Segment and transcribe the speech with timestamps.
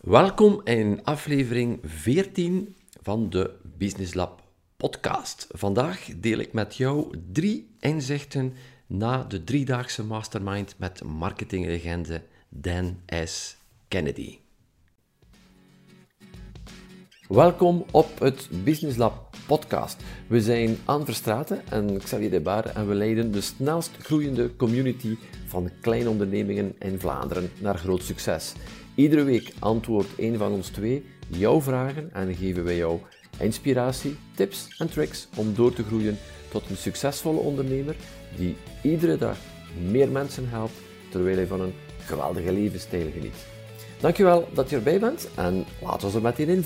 [0.00, 4.42] Welkom in aflevering 14 van de Business Lab
[4.76, 5.46] podcast.
[5.50, 8.52] Vandaag deel ik met jou drie inzichten
[8.86, 13.56] na de driedaagse mastermind met marketinglegende Dan S.
[13.88, 14.38] Kennedy.
[17.28, 20.02] Welkom op het Business Lab podcast.
[20.26, 25.16] We zijn Anne Verstraten en Xavier de Baar en we leiden de snelst groeiende community
[25.46, 28.54] van kleine ondernemingen in Vlaanderen naar groot succes.
[28.94, 32.98] Iedere week antwoordt een van ons twee jouw vragen en geven wij jou
[33.38, 37.96] inspiratie, tips en tricks om door te groeien tot een succesvolle ondernemer
[38.36, 39.38] die iedere dag
[39.90, 40.74] meer mensen helpt
[41.10, 43.46] terwijl hij van een geweldige levensstijl geniet.
[44.00, 46.62] Dankjewel dat je erbij bent en laten we er meteen in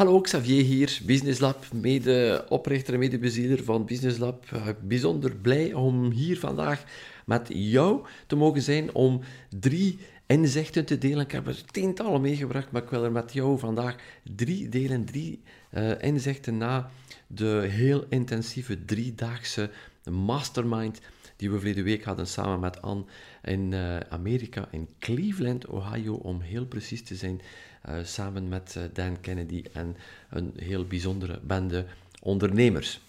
[0.00, 4.44] Hallo, Xavier hier, Business Lab, mede-oprichter en medebezieler van Business Lab.
[4.82, 6.84] Bijzonder blij om hier vandaag
[7.26, 9.20] met jou te mogen zijn om
[9.58, 11.24] drie inzichten te delen.
[11.24, 13.96] Ik heb er tientallen meegebracht, maar ik wil er met jou vandaag
[14.36, 15.42] drie delen, drie
[15.74, 16.90] uh, inzichten na
[17.26, 19.70] de heel intensieve driedaagse
[20.10, 21.00] mastermind
[21.36, 23.04] die we verleden week hadden samen met Anne
[23.42, 27.40] in uh, Amerika, in Cleveland, Ohio, om heel precies te zijn.
[27.88, 29.96] Uh, samen met uh, Dan Kennedy en
[30.30, 31.86] een heel bijzondere bende
[32.20, 33.00] ondernemers.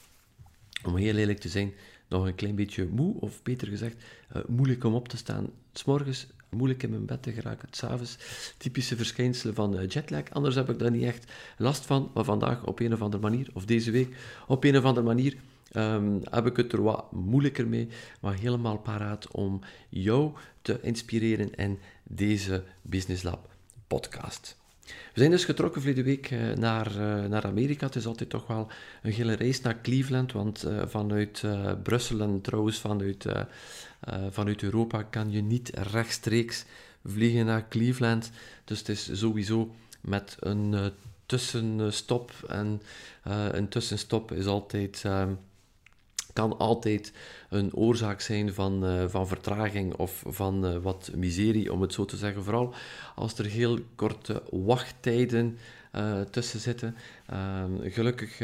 [0.83, 1.73] Om heel eerlijk te zijn,
[2.08, 4.03] nog een klein beetje moe, of beter gezegd,
[4.36, 5.49] uh, moeilijk om op te staan.
[5.73, 8.17] S'morgens moeilijk in mijn bed te geraken, s'avonds
[8.58, 10.30] typische verschijnselen van jetlag.
[10.30, 13.49] Anders heb ik daar niet echt last van, maar vandaag op een of andere manier,
[13.53, 14.16] of deze week
[14.47, 15.36] op een of andere manier,
[15.75, 17.88] um, heb ik het er wat moeilijker mee,
[18.22, 23.49] maar helemaal paraat om jou te inspireren in deze Business Lab
[23.88, 24.61] podcast.
[24.86, 27.86] We zijn dus getrokken verleden week uh, naar, uh, naar Amerika.
[27.86, 28.68] Het is altijd toch wel
[29.02, 31.44] een hele reis naar Cleveland, want uh, vanuit
[31.84, 33.26] Brussel en trouwens vanuit,
[34.30, 36.66] vanuit Europa kan je niet rechtstreeks
[37.06, 38.32] vliegen naar Cleveland.
[38.66, 40.92] Dus het is sowieso met een
[41.26, 42.32] tussenstop.
[42.48, 42.82] En
[43.52, 45.04] een tussenstop is altijd
[46.33, 47.14] kan altijd
[47.49, 52.05] een oorzaak zijn van, uh, van vertraging of van uh, wat miserie, om het zo
[52.05, 52.43] te zeggen.
[52.43, 52.73] Vooral
[53.15, 55.58] als er heel korte wachttijden
[55.95, 56.95] uh, tussen zitten.
[57.25, 58.37] Ehm, gelukkig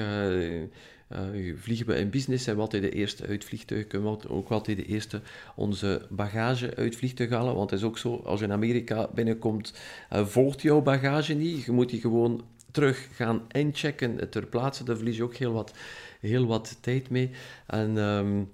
[1.55, 4.77] vliegen we in business, zijn we altijd de eerste uit vliegtuig, kunnen we ook altijd
[4.77, 5.21] de eerste
[5.55, 7.55] onze bagage uit vliegtuig halen.
[7.55, 9.73] Want het is ook zo, als je in Amerika binnenkomt,
[10.09, 11.63] volgt jouw bagage niet.
[11.63, 14.83] Je moet die gewoon terug gaan inchecken ter plaatse.
[14.83, 15.73] Daar verlies je ook heel wat
[16.19, 17.31] heel wat tijd mee.
[17.67, 18.51] En, um,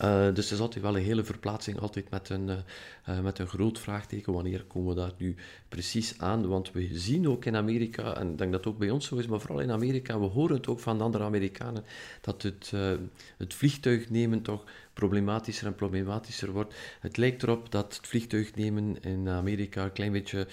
[0.00, 2.48] uh, dus het is altijd wel een hele verplaatsing, altijd met een,
[3.08, 4.32] uh, met een groot vraagteken.
[4.32, 5.34] Wanneer komen we daar nu
[5.68, 6.46] precies aan?
[6.46, 9.16] Want we zien ook in Amerika, en ik denk dat het ook bij ons zo
[9.16, 11.84] is, maar vooral in Amerika, we horen het ook van de andere Amerikanen,
[12.20, 12.92] dat het, uh,
[13.36, 16.74] het vliegtuig nemen toch problematischer en problematischer wordt.
[17.00, 20.46] Het lijkt erop dat het vliegtuig nemen in Amerika een klein beetje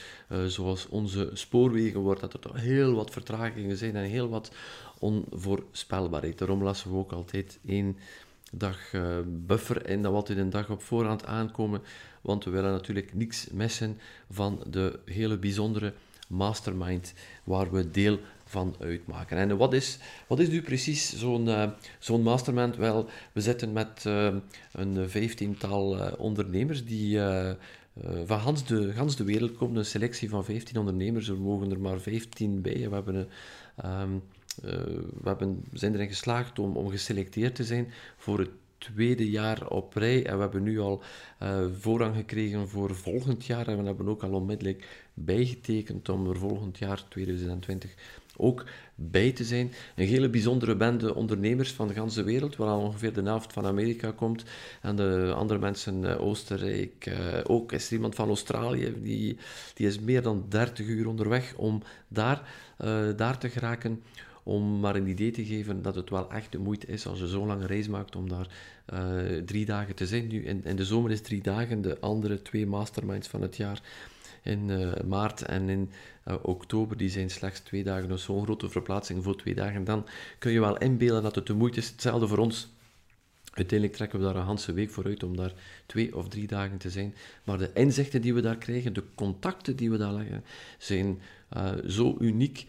[0.47, 4.51] zoals onze spoorwegen wordt, dat er toch heel wat vertragingen zijn en heel wat
[4.99, 6.37] onvoorspelbaarheid.
[6.37, 7.97] Daarom lassen we ook altijd één
[8.51, 11.81] dag uh, buffer in, dat we altijd een dag op voorhand aankomen,
[12.21, 13.97] want we willen natuurlijk niks missen
[14.29, 15.93] van de hele bijzondere
[16.27, 17.13] mastermind
[17.43, 19.37] waar we deel van uitmaken.
[19.37, 19.97] En wat is,
[20.27, 21.69] wat is nu precies zo'n uh,
[21.99, 22.75] zo'n mastermind?
[22.75, 24.33] Wel, we zitten met uh,
[24.71, 27.19] een vijftiental ondernemers die
[28.25, 31.79] van gans de, gans de wereld komen, een selectie van 15 ondernemers, er mogen er
[31.79, 32.89] maar 15 bij.
[32.89, 33.27] We hebben
[33.75, 34.21] een um,
[34.65, 34.71] uh,
[35.21, 38.49] we hebben, zijn erin geslaagd om, om geselecteerd te zijn voor het
[38.81, 40.25] tweede jaar op rij.
[40.25, 41.01] En we hebben nu al
[41.43, 43.67] uh, voorrang gekregen voor volgend jaar.
[43.67, 47.93] En we hebben ook al onmiddellijk bijgetekend om er volgend jaar, 2020,
[48.37, 48.63] ook
[48.95, 49.71] bij te zijn.
[49.95, 54.11] Een hele bijzondere bende ondernemers van de hele wereld, waar ongeveer de helft van Amerika
[54.11, 54.43] komt.
[54.81, 57.11] En de andere mensen, uh, Oostenrijk,
[57.43, 59.37] ook is er iemand van Australië, die,
[59.73, 62.41] die is meer dan 30 uur onderweg om daar,
[63.15, 64.01] daar te geraken
[64.43, 67.27] om maar een idee te geven dat het wel echt de moeite is als je
[67.27, 68.47] zo'n lange reis maakt om daar
[68.93, 70.27] uh, drie dagen te zijn.
[70.27, 73.81] Nu, in, de zomer is drie dagen, de andere twee masterminds van het jaar
[74.43, 75.91] in uh, maart en in
[76.27, 78.07] uh, oktober, die zijn slechts twee dagen.
[78.09, 79.83] Dus zo'n grote verplaatsing voor twee dagen.
[79.83, 80.07] Dan
[80.39, 81.89] kun je wel inbeelden dat het de moeite is.
[81.89, 82.69] Hetzelfde voor ons.
[83.53, 85.53] Uiteindelijk trekken we daar een hele week voor uit om daar
[85.85, 87.15] twee of drie dagen te zijn.
[87.43, 90.43] Maar de inzichten die we daar krijgen, de contacten die we daar leggen,
[90.77, 91.21] zijn
[91.87, 92.65] zo uniek,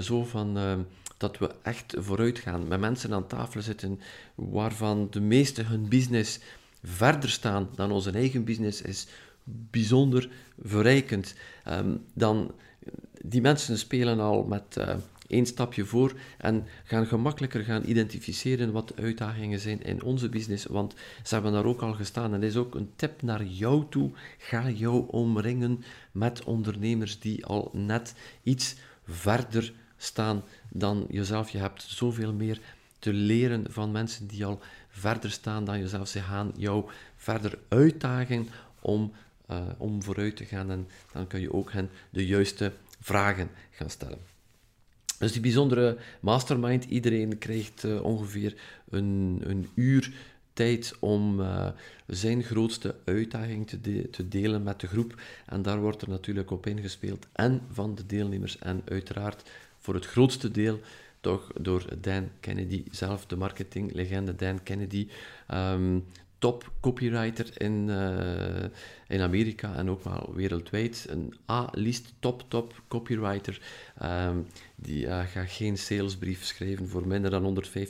[0.00, 0.58] zo van
[1.16, 4.00] dat we echt vooruit gaan, met mensen aan tafel zitten
[4.34, 6.38] waarvan de meeste hun business
[6.82, 9.06] verder staan dan onze eigen business, is
[9.44, 10.28] bijzonder
[10.62, 11.34] verrijkend.
[11.68, 12.54] Um, dan,
[13.20, 14.94] die mensen spelen al met, uh,
[15.28, 20.64] één stapje voor en gaan gemakkelijker gaan identificeren wat de uitdagingen zijn in onze business,
[20.64, 22.34] want ze hebben daar ook al gestaan.
[22.34, 24.10] En dat is ook een tip naar jou toe.
[24.38, 28.74] Ga jou omringen met ondernemers die al net iets
[29.04, 31.50] verder staan dan jezelf.
[31.50, 32.60] Je hebt zoveel meer
[32.98, 36.08] te leren van mensen die al verder staan dan jezelf.
[36.08, 38.48] Ze gaan jou verder uitdagen
[38.80, 39.12] om,
[39.50, 43.90] uh, om vooruit te gaan en dan kun je ook hen de juiste vragen gaan
[43.90, 44.18] stellen.
[45.18, 48.54] Dus die bijzondere mastermind, iedereen krijgt uh, ongeveer
[48.88, 50.12] een, een uur
[50.52, 51.68] tijd om uh,
[52.06, 55.20] zijn grootste uitdaging te, te, delen met de groep.
[55.46, 59.50] En daar wordt er natuurlijk op ingespeeld en van de deelnemers en uiteraard
[59.86, 60.80] voor het grootste deel
[61.20, 65.08] toch door Dan Kennedy zelf, de marketinglegende Dan Kennedy.
[65.54, 66.04] Um,
[66.38, 68.64] top copywriter in, uh,
[69.08, 71.06] in Amerika en ook wel wereldwijd.
[71.08, 73.60] Een A-list top, top copywriter.
[74.02, 74.46] Um,
[74.76, 77.80] die uh, gaat geen salesbrief schrijven voor minder dan 150.000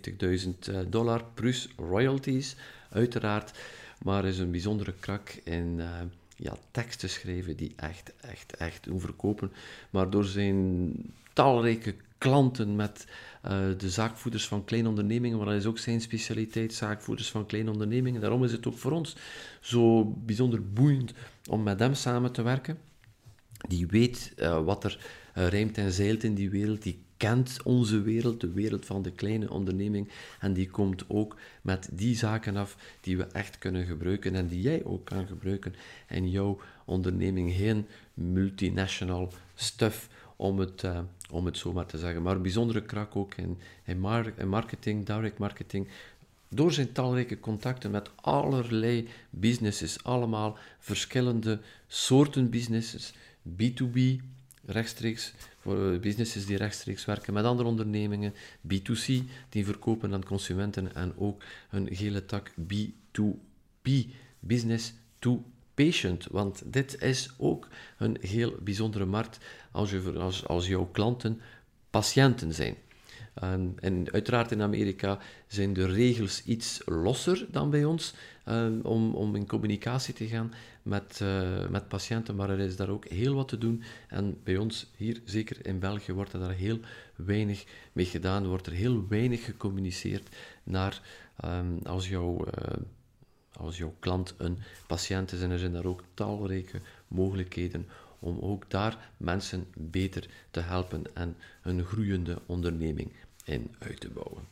[0.70, 2.56] uh, dollar, plus royalties,
[2.90, 3.58] uiteraard.
[4.02, 5.81] Maar is een bijzondere krak in
[6.37, 9.53] ja, teksten schrijven die echt, echt, echt doen verkopen.
[9.91, 10.93] Maar door zijn
[11.33, 13.06] talrijke klanten met
[13.44, 17.71] uh, de zaakvoerders van kleine ondernemingen, maar dat is ook zijn specialiteit, zaakvoerders van kleine
[17.71, 18.21] ondernemingen.
[18.21, 19.17] Daarom is het ook voor ons
[19.61, 21.12] zo bijzonder boeiend
[21.50, 22.79] om met hem samen te werken.
[23.69, 24.99] Die weet uh, wat er
[25.37, 29.13] uh, rijmt en zeilt in die wereld, die kent onze wereld, de wereld van de
[29.13, 30.09] kleine onderneming,
[30.41, 34.61] en die komt ook met die zaken af die we echt kunnen gebruiken en die
[34.61, 35.75] jij ook kan gebruiken
[36.09, 37.53] in jouw onderneming.
[37.53, 40.99] Geen multinational stuff om het, uh,
[41.31, 42.23] om het zo maar te zeggen.
[42.23, 44.01] Maar bijzondere krak ook in, in
[44.49, 45.89] marketing, direct marketing.
[46.49, 53.13] Door zijn talrijke contacten met allerlei businesses, allemaal verschillende soorten businesses,
[53.63, 53.99] B2B,
[54.65, 55.33] rechtstreeks,
[55.67, 58.35] voor eh, businesses die rechtstreeks werken met andere ondernemingen,
[58.75, 59.07] B2C,
[59.49, 63.91] die verkopen aan consumenten en ook een gele tak B2B,
[64.41, 66.27] business to patient.
[66.31, 67.69] Want dit is ook
[67.99, 69.39] een heel bijzondere markt
[69.71, 71.41] als, je, als, als jouw klanten
[71.91, 72.77] patiënten zijn.
[73.41, 78.15] En, uiteraard in Amerika zijn de regels iets losser dan bij ons
[78.49, 80.53] um, om, om in communicatie te gaan
[80.83, 83.83] met, uh, met patiënten, maar er is daar ook heel wat te doen.
[84.09, 86.79] En bij ons hier, zeker in België, wordt er daar heel
[87.17, 91.00] weinig mee gedaan, wordt er heel weinig gecommuniceerd naar
[91.44, 92.77] um, als jouw uh,
[93.53, 95.41] als jouw klant een patiënt is.
[95.41, 101.37] En er zijn daar ook talrijke mogelijkheden om ook daar mensen beter te helpen en
[101.62, 103.12] een groeiende onderneming
[103.46, 104.43] in uit te bouwen.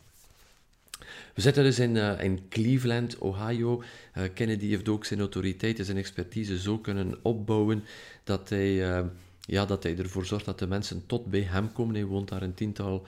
[1.35, 3.83] We zitten dus in, uh, in Cleveland, Ohio.
[4.17, 7.85] Uh, Kennedy heeft ook zijn autoriteit en zijn expertise zo kunnen opbouwen
[8.25, 9.07] dat hij, uh,
[9.41, 11.95] ja, dat hij ervoor zorgt dat de mensen tot bij hem komen.
[11.95, 13.07] Hij woont daar een tiental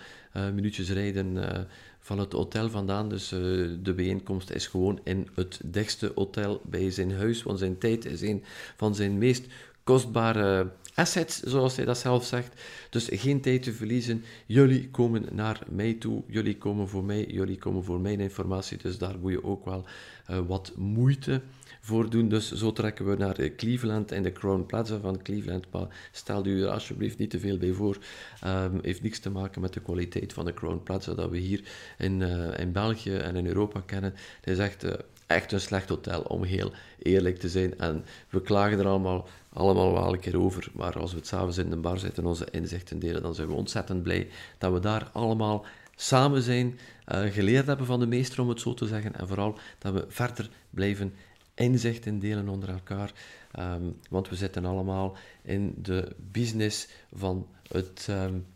[0.55, 1.67] minuutjes rijden
[2.01, 3.09] van het hotel vandaan.
[3.09, 8.05] Dus de bijeenkomst is gewoon in het dichtste hotel bij zijn huis, want zijn tijd
[8.05, 8.45] is een
[8.77, 9.47] van zijn meest
[9.85, 12.61] kostbare assets, zoals hij dat zelf zegt.
[12.91, 14.25] Dus geen tijd te verliezen.
[14.47, 18.79] Jullie komen naar mij toe, jullie komen voor mij, jullie komen voor mijn informatie.
[18.79, 19.85] Dus daar moet je ook wel
[20.31, 21.41] uh, wat moeite
[21.81, 22.29] voordoen.
[22.29, 25.67] Dus zo trekken we naar Cleveland en de Crown Plaza van Cleveland.
[25.71, 27.99] Maar stel u er alsjeblieft niet te veel bij voor.
[28.47, 31.63] Um, heeft niks te maken met de kwaliteit van de Crown Plaza dat we hier
[31.99, 34.15] in, uh, in België en in Europa kennen.
[34.41, 34.85] Het is echt,
[35.27, 37.79] echt een slecht hotel, om heel eerlijk te zijn.
[37.79, 40.69] En we klagen er allemaal, allemaal wel een keer over.
[40.73, 43.49] Maar als we het s'avonds in de bar zitten en onze inzichten delen, dan zijn
[43.49, 46.79] we ontzettend blij dat we daar allemaal samen zijn,
[47.13, 49.15] uh, geleerd hebben van de meester, om het zo te zeggen.
[49.15, 51.15] En vooral dat we verder blijven
[51.55, 53.13] inzichten delen onder elkaar.
[53.59, 58.47] Um, want we zitten allemaal in de business van het, um,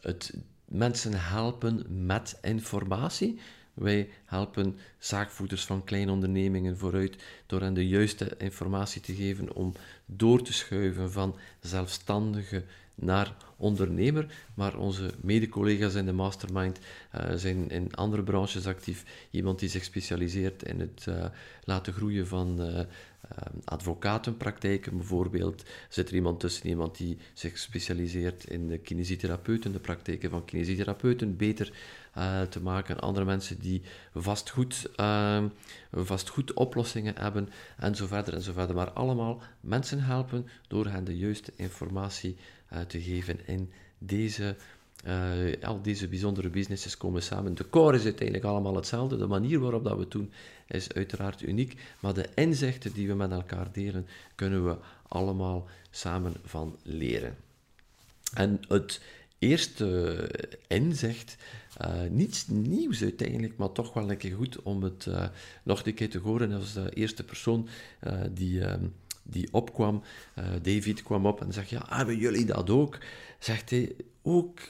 [0.00, 3.40] het mensen helpen met informatie.
[3.80, 9.74] Wij helpen zaakvoerders van kleine ondernemingen vooruit door hen de juiste informatie te geven om
[10.06, 16.78] door te schuiven van zelfstandige naar ondernemer, maar onze mede-collega's in de mastermind
[17.14, 19.04] uh, zijn in andere branches actief.
[19.30, 21.24] Iemand die zich specialiseert in het uh,
[21.64, 22.80] laten groeien van uh,
[23.64, 25.62] advocatenpraktijken bijvoorbeeld.
[25.88, 31.36] Zit er iemand tussen, iemand die zich specialiseert in de kinesitherapeuten, de praktijken van kinesitherapeuten
[31.36, 31.72] beter
[32.48, 33.00] te maken.
[33.00, 33.82] Andere mensen die
[34.14, 34.90] vastgoed,
[35.92, 38.76] vastgoed oplossingen hebben en zo verder en zo verder.
[38.76, 42.36] Maar allemaal mensen helpen door hen de juiste informatie
[42.86, 44.56] te geven in deze,
[45.06, 47.54] uh, al deze bijzondere businesses komen samen.
[47.54, 49.16] De core is uiteindelijk allemaal hetzelfde.
[49.16, 50.32] De manier waarop dat we het doen
[50.66, 51.80] is uiteraard uniek.
[52.00, 54.76] Maar de inzichten die we met elkaar delen, kunnen we
[55.08, 57.36] allemaal samen van leren.
[58.34, 59.00] En het
[59.38, 60.30] eerste
[60.66, 61.36] inzicht.
[62.10, 65.06] Niets nieuws uiteindelijk, maar toch wel een keer goed om het
[65.62, 67.68] nog een keer te horen als de eerste persoon
[68.32, 68.84] die, ehm,
[69.22, 70.02] die opkwam.
[70.62, 72.98] David kwam op en zegt, ja, hebben jullie dat ook?
[73.38, 74.60] Zegt hij, ook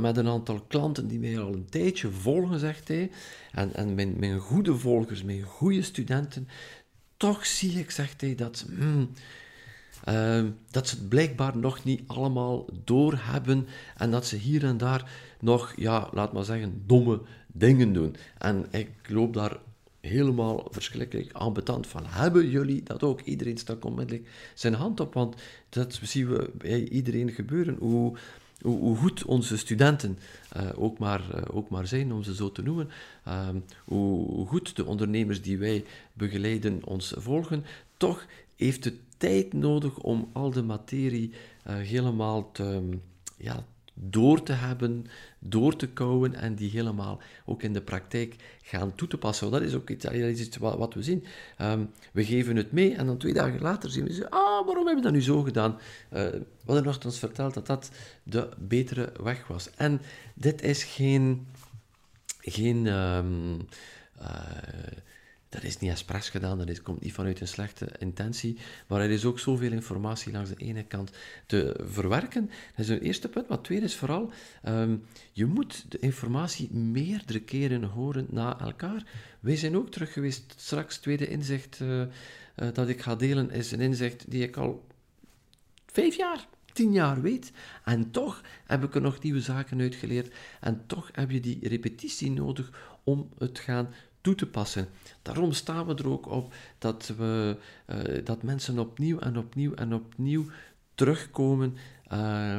[0.00, 3.10] met een aantal klanten die mij al een tijdje volgen, zegt hij.
[3.52, 6.48] En, en mijn, mijn goede volgers, mijn goede studenten.
[7.16, 9.10] Toch zie ik, zegt hij, dat, hmm,
[10.08, 13.66] uh, dat ze het blijkbaar nog niet allemaal doorhebben.
[13.96, 15.10] En dat ze hier en daar
[15.40, 18.16] nog, ja, laat maar zeggen, domme dingen doen.
[18.38, 19.58] En ik loop daar
[20.00, 22.02] helemaal verschrikkelijk ambetant van.
[22.06, 23.20] Hebben jullie dat ook?
[23.20, 25.34] Iedereen stak onmiddellijk zijn hand op, want
[25.68, 27.76] dat zien we bij iedereen gebeuren.
[27.78, 28.16] Hoe
[28.62, 30.18] hoe, goed onze studenten
[30.56, 32.88] uh, ook, maar, uh, ook maar zijn, om ze zo te noemen,
[33.28, 33.48] uh,
[33.84, 37.64] hoe goed de ondernemers die wij begeleiden ons volgen,
[37.96, 41.32] toch heeft het tijd nodig om al de materie
[41.62, 42.98] eh, helemaal te,
[43.36, 45.06] ja, door te hebben,
[45.38, 49.50] door te kouwen en die helemaal ook in de praktijk gaan toe te passen.
[49.50, 51.24] dat is ook iets, is wat, we zien.
[51.56, 54.86] Ehm, we geven het mee en dan twee dagen later zien we ze, ah, waarom
[54.86, 55.72] hebben we dat nu zo gedaan?
[55.72, 55.78] Uh,
[56.10, 57.90] we hadden nogthans verteld dat dat
[58.22, 59.70] de betere weg was.
[59.70, 60.00] En
[60.34, 61.46] dit is geen...
[62.40, 63.66] geen um,
[65.56, 69.10] dat is niet expres gedaan, dat is, komt niet vanuit een slechte intentie, maar er
[69.10, 71.10] is ook zoveel informatie langs de ene kant
[71.46, 72.50] te verwerken.
[72.76, 74.30] Dat is een eerste punt, maar het tweede is vooral,
[74.68, 79.04] um, je moet de informatie meerdere keren horen na elkaar.
[79.40, 82.02] Wij zijn ook terug geweest, straks tweede inzicht uh,
[82.72, 84.86] dat ik ga delen, is een inzicht die ik al
[85.86, 87.52] vijf jaar tien jaar weet.
[87.84, 90.34] En toch heb ik er nog nieuwe zaken uitgeleerd.
[90.60, 92.70] En toch heb je die repetitie nodig
[93.04, 93.88] om het gaan
[94.26, 94.88] toe te passen.
[95.22, 97.56] Daarom staan we er ook op dat, we,
[97.86, 100.44] uh, dat mensen opnieuw en opnieuw en opnieuw
[100.94, 101.76] terugkomen,
[102.12, 102.58] uh,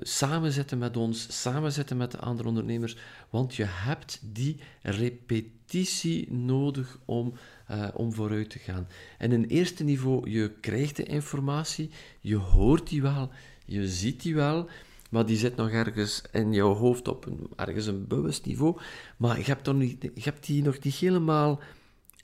[0.00, 2.96] samenzitten met ons, samenzitten met de andere ondernemers,
[3.30, 7.32] want je hebt die repetitie nodig om,
[7.70, 8.88] uh, om vooruit te gaan.
[9.18, 13.30] En in eerste niveau, je krijgt de informatie, je hoort die wel,
[13.64, 14.68] je ziet die wel,
[15.10, 18.80] maar die zit nog ergens in jouw hoofd op een, ergens een bewust niveau.
[19.16, 21.60] Maar je hebt, niet, je hebt die nog niet helemaal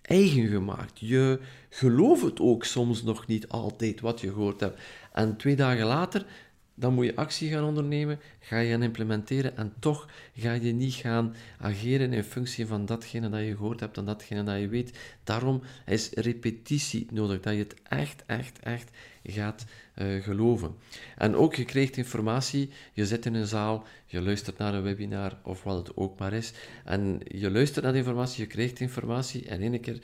[0.03, 0.99] eigen gemaakt.
[1.01, 4.81] Je gelooft het ook soms nog niet altijd wat je gehoord hebt.
[5.13, 6.27] En twee dagen later
[6.75, 10.95] dan moet je actie gaan ondernemen, ga je gaan implementeren en toch ga je niet
[10.95, 14.99] gaan ageren in functie van datgene dat je gehoord hebt en datgene dat je weet.
[15.25, 18.91] Daarom is repetitie nodig, dat je het echt, echt, echt
[19.25, 19.65] gaat
[19.97, 20.75] uh, geloven.
[21.17, 25.39] En ook, je krijgt informatie, je zit in een zaal, je luistert naar een webinar
[25.43, 26.53] of wat het ook maar is,
[26.85, 29.99] en je luistert naar informatie, je krijgt informatie en één keer,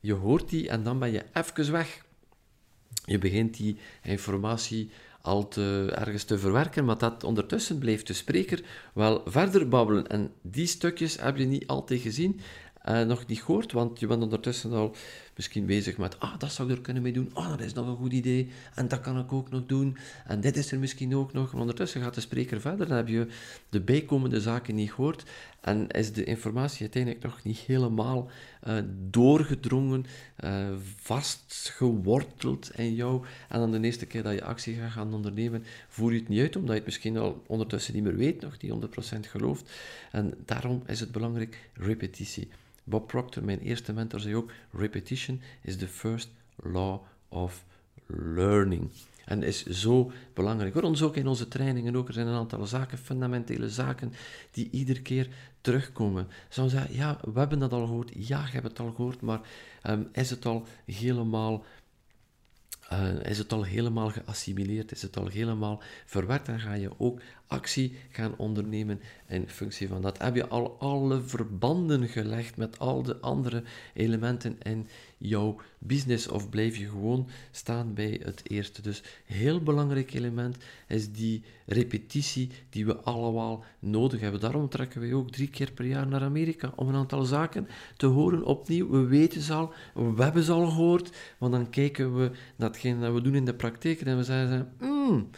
[0.00, 2.08] je hoort die en dan ben je even weg.
[3.04, 4.90] Je begint die informatie
[5.22, 8.62] al te, ergens te verwerken, maar dat ondertussen blijft de spreker
[8.94, 10.06] wel verder babbelen.
[10.06, 12.40] En die stukjes heb je niet altijd gezien,
[12.88, 14.94] uh, nog niet gehoord, want je bent ondertussen al
[15.40, 17.86] misschien bezig met, ah, dat zou ik er kunnen mee doen, ah, dat is nog
[17.86, 21.16] een goed idee, en dat kan ik ook nog doen, en dit is er misschien
[21.16, 21.52] ook nog.
[21.52, 23.26] Maar ondertussen gaat de spreker verder, dan heb je
[23.68, 25.24] de bijkomende zaken niet gehoord,
[25.60, 28.30] en is de informatie uiteindelijk nog niet helemaal
[28.68, 28.78] uh,
[29.10, 30.06] doorgedrongen,
[30.44, 35.64] uh, vastgeworteld in jou, en dan de eerste keer dat je actie gaat gaan ondernemen,
[35.88, 38.58] voer je het niet uit, omdat je het misschien al ondertussen niet meer weet, nog
[38.58, 38.74] die 100%
[39.20, 39.70] gelooft.
[40.12, 42.48] En daarom is het belangrijk, repetitie.
[42.90, 47.64] Bob Proctor, mijn eerste mentor, zei ook: Repetition is the first law of
[48.06, 48.90] learning.
[49.24, 50.72] En is zo belangrijk.
[50.72, 52.08] Voor ons ook in onze trainingen ook.
[52.08, 54.12] Er zijn een aantal zaken, fundamentele zaken,
[54.50, 55.28] die iedere keer
[55.60, 56.28] terugkomen.
[56.48, 58.10] Zou zeggen, ja, we hebben dat al gehoord.
[58.14, 59.40] Ja, je hebt het al gehoord, maar
[59.86, 61.64] um, is het al helemaal
[62.92, 67.20] uh, is het al helemaal geassimileerd, is het al helemaal verwerkt, dan ga je ook
[67.50, 70.18] actie gaan ondernemen in functie van dat.
[70.18, 73.62] Heb je al alle verbanden gelegd met al de andere
[73.94, 74.86] elementen in
[75.18, 78.82] jouw business of blijf je gewoon staan bij het eerste?
[78.82, 80.56] Dus heel belangrijk element
[80.88, 84.40] is die repetitie die we allemaal nodig hebben.
[84.40, 88.06] Daarom trekken we ook drie keer per jaar naar Amerika om een aantal zaken te
[88.06, 88.88] horen opnieuw.
[88.90, 93.12] We weten ze al, we hebben ze al gehoord, want dan kijken we hetgeen dat
[93.12, 95.30] we doen in de praktijk en we zeggen, mm,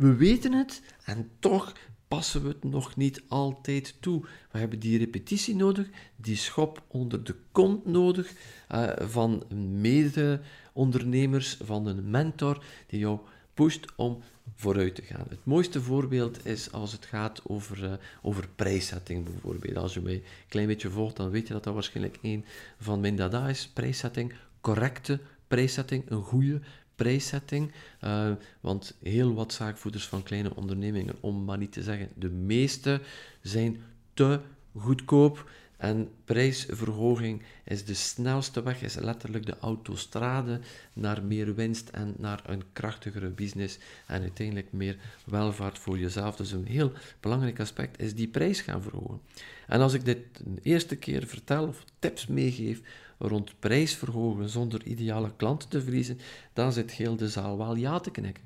[0.00, 1.72] we weten het en toch
[2.08, 4.24] passen we het nog niet altijd toe.
[4.50, 8.32] We hebben die repetitie nodig, die schop onder de kont nodig
[8.72, 9.44] uh, van
[9.80, 13.18] mede-ondernemers, van een mentor die jou
[13.54, 14.22] pusht om
[14.56, 15.26] vooruit te gaan.
[15.28, 19.76] Het mooiste voorbeeld is als het gaat over, uh, over prijszetting bijvoorbeeld.
[19.76, 22.44] Als je mij een klein beetje volgt, dan weet je dat dat waarschijnlijk een
[22.78, 23.68] van mijn dada is.
[23.68, 26.60] Prijszetting, correcte prijszetting, een goede
[27.00, 27.72] prijszetting.
[28.04, 28.30] Uh,
[28.60, 33.00] want heel wat zaakvoerders van kleine ondernemingen, om maar niet te zeggen de meeste,
[33.42, 33.82] zijn
[34.14, 34.40] te
[34.76, 35.50] goedkoop.
[35.76, 40.60] En prijsverhoging is de snelste weg, is letterlijk de autostrade
[40.92, 46.36] naar meer winst en naar een krachtigere business en uiteindelijk meer welvaart voor jezelf.
[46.36, 49.20] Dus een heel belangrijk aspect is die prijs gaan verhogen.
[49.66, 52.80] En als ik dit de eerste keer vertel of tips meegeef
[53.20, 56.18] rond prijsverhogen zonder ideale klanten te verliezen,
[56.52, 58.44] dan zit heel de zaal wel ja te knikken.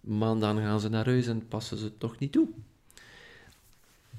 [0.00, 2.48] Maar dan gaan ze naar huis en passen ze het toch niet toe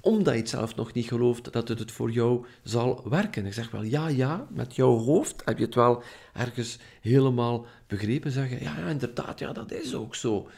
[0.03, 3.45] omdat je het zelf nog niet gelooft dat het voor jou zal werken.
[3.45, 8.31] Ik zeg wel, ja, ja, met jouw hoofd heb je het wel ergens helemaal begrepen.
[8.31, 10.49] Zeggen, ja, ja, inderdaad, ja, dat is ook zo.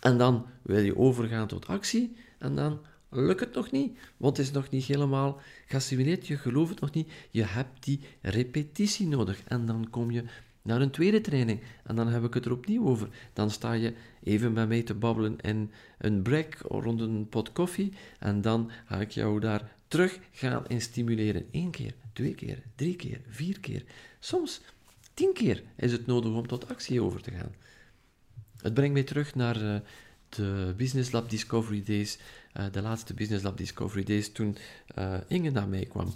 [0.00, 2.78] En dan wil je overgaan tot actie en dan
[3.10, 6.92] lukt het nog niet, want het is nog niet helemaal geassimileerd, je gelooft het nog
[6.92, 9.42] niet, je hebt die repetitie nodig.
[9.44, 10.24] En dan kom je
[10.66, 11.60] naar een tweede training.
[11.84, 13.08] En dan heb ik het er opnieuw over.
[13.32, 17.92] Dan sta je even met mij te babbelen in een break rond een pot koffie.
[18.18, 21.46] En dan ga ik jou daar terug gaan in stimuleren.
[21.50, 23.84] Eén keer, twee keer, drie keer, vier keer.
[24.18, 24.60] Soms
[25.14, 27.54] tien keer is het nodig om tot actie over te gaan.
[28.62, 29.76] Het brengt mij terug naar uh,
[30.28, 32.18] de Business Lab Discovery Days.
[32.56, 34.56] Uh, de laatste Business Lab Discovery Days toen
[34.98, 36.14] uh, Inge naar mij kwam.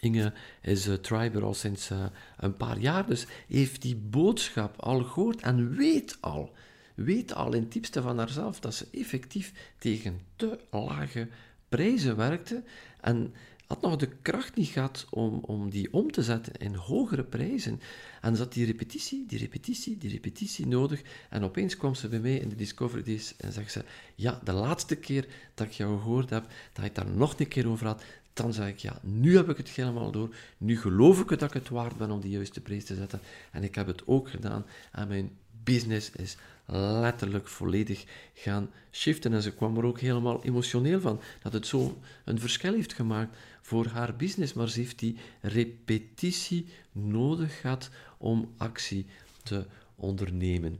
[0.00, 0.32] Inge
[0.62, 1.90] is uh, Triber al sinds
[2.36, 6.54] een paar jaar, dus heeft die boodschap al gehoord en weet al,
[6.94, 11.28] weet al in diepste van haarzelf dat ze effectief tegen te lage
[11.68, 12.62] prijzen werkte
[13.00, 13.34] en
[13.66, 17.80] had nog de kracht niet gehad om, om die om te zetten in hogere prijzen.
[18.20, 21.02] En had die repetitie, die repetitie, die repetitie nodig.
[21.30, 24.52] En opeens kwam ze bij mij in de Discovery Days en zegt ze, ja, de
[24.52, 28.02] laatste keer dat ik jou gehoord heb, dat ik daar nog een keer over had,
[28.32, 30.34] dan zeg ik, ja, nu heb ik het helemaal door.
[30.58, 33.20] Nu geloof ik het dat ik het waard ben om die juiste prijs te zetten.
[33.52, 34.66] En ik heb het ook gedaan.
[34.92, 35.30] En mijn
[35.64, 38.04] business is letterlijk volledig
[38.34, 39.32] gaan shiften.
[39.32, 41.20] En ze kwam er ook helemaal emotioneel van.
[41.42, 44.52] Dat het zo een verschil heeft gemaakt voor haar business.
[44.52, 49.06] Maar ze heeft die repetitie nodig gehad om actie
[49.42, 50.78] te ondernemen.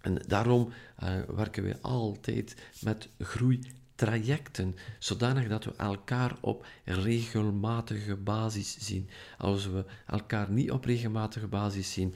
[0.00, 3.60] En daarom uh, werken wij altijd met groei
[3.94, 9.08] trajecten, zodanig dat we elkaar op regelmatige basis zien.
[9.38, 12.14] Als we elkaar niet op regelmatige basis zien,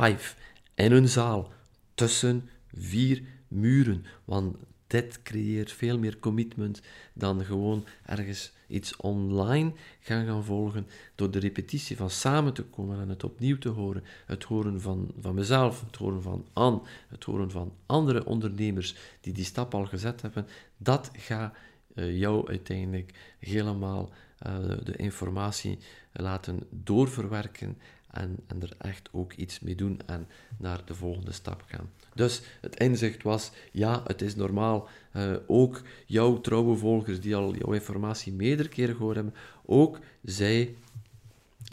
[0.00, 0.34] live
[0.74, 1.52] in een zaal,
[1.94, 4.56] tussen vier muren, want
[4.86, 6.80] dit creëert veel meer commitment
[7.12, 13.00] dan gewoon ergens iets online gaan gaan volgen door de repetitie van samen te komen
[13.00, 14.04] en het opnieuw te horen.
[14.26, 19.32] Het horen van, van mezelf, het horen van Anne, het horen van andere ondernemers die
[19.32, 20.46] die stap al gezet hebben.
[20.76, 21.54] Dat gaat
[21.94, 24.10] uh, jou uiteindelijk helemaal
[24.46, 25.78] uh, de informatie
[26.12, 27.78] laten doorverwerken
[28.10, 31.90] en, en er echt ook iets mee doen en naar de volgende stap gaan.
[32.14, 34.88] Dus het inzicht was, ja, het is normaal.
[35.16, 40.74] Uh, ook jouw trouwe volgers die al jouw informatie meerdere keren gehoord hebben, ook zij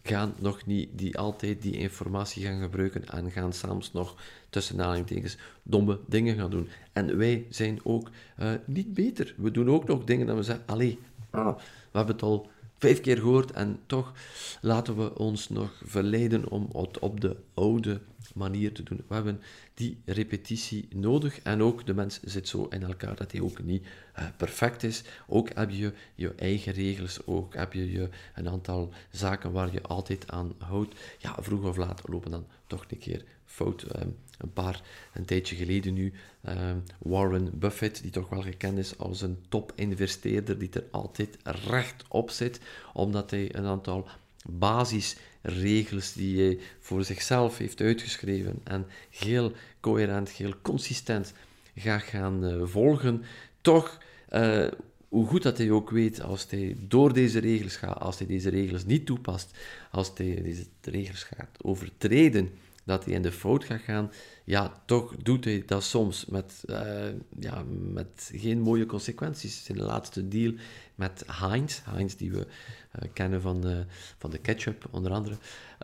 [0.03, 4.15] gaan nog niet die altijd die informatie gaan gebruiken en gaan soms nog
[4.49, 6.69] tussen aanhalingstekens domme dingen gaan doen.
[6.93, 9.33] En wij zijn ook uh, niet beter.
[9.37, 11.55] We doen ook nog dingen dat we zeggen, allee, ah,
[11.91, 14.13] we hebben het al vijf keer gehoord en toch
[14.61, 18.01] laten we ons nog verleiden om het op de oude
[18.33, 19.03] manier te doen.
[19.07, 19.41] We hebben
[19.73, 23.85] die repetitie nodig en ook de mens zit zo in elkaar dat hij ook niet
[24.19, 25.03] uh, perfect is.
[25.27, 29.81] Ook heb je je eigen regels, ook heb je, je een aantal zaken waar je
[29.81, 30.95] altijd aan houdt.
[31.17, 33.85] Ja, vroeg of laat lopen dan toch een keer fout.
[34.01, 34.81] Um, een paar,
[35.13, 36.13] een tijdje geleden nu,
[36.49, 42.03] um, Warren Buffett, die toch wel gekend is als een top-investeerder, die er altijd recht
[42.07, 42.59] op zit,
[42.93, 44.07] omdat hij een aantal
[44.49, 51.33] basisregels die hij voor zichzelf heeft uitgeschreven en heel coherent, heel consistent
[51.75, 53.23] gaat gaan uh, volgen,
[53.61, 53.97] toch,
[54.33, 54.67] uh,
[55.09, 58.49] hoe goed dat hij ook weet, als hij door deze regels gaat, als hij deze
[58.49, 59.57] regels niet toepast,
[59.91, 62.49] als hij deze regels gaat overtreden,
[62.85, 64.11] dat hij in de fout gaat gaan,
[64.43, 67.07] ja, toch doet hij dat soms met, uh,
[67.39, 69.63] ja, met geen mooie consequenties.
[69.63, 70.53] Zijn laatste deal
[70.95, 73.85] met Heinz, Heinz die we uh, kennen van de,
[74.17, 75.35] van de ketchup onder andere,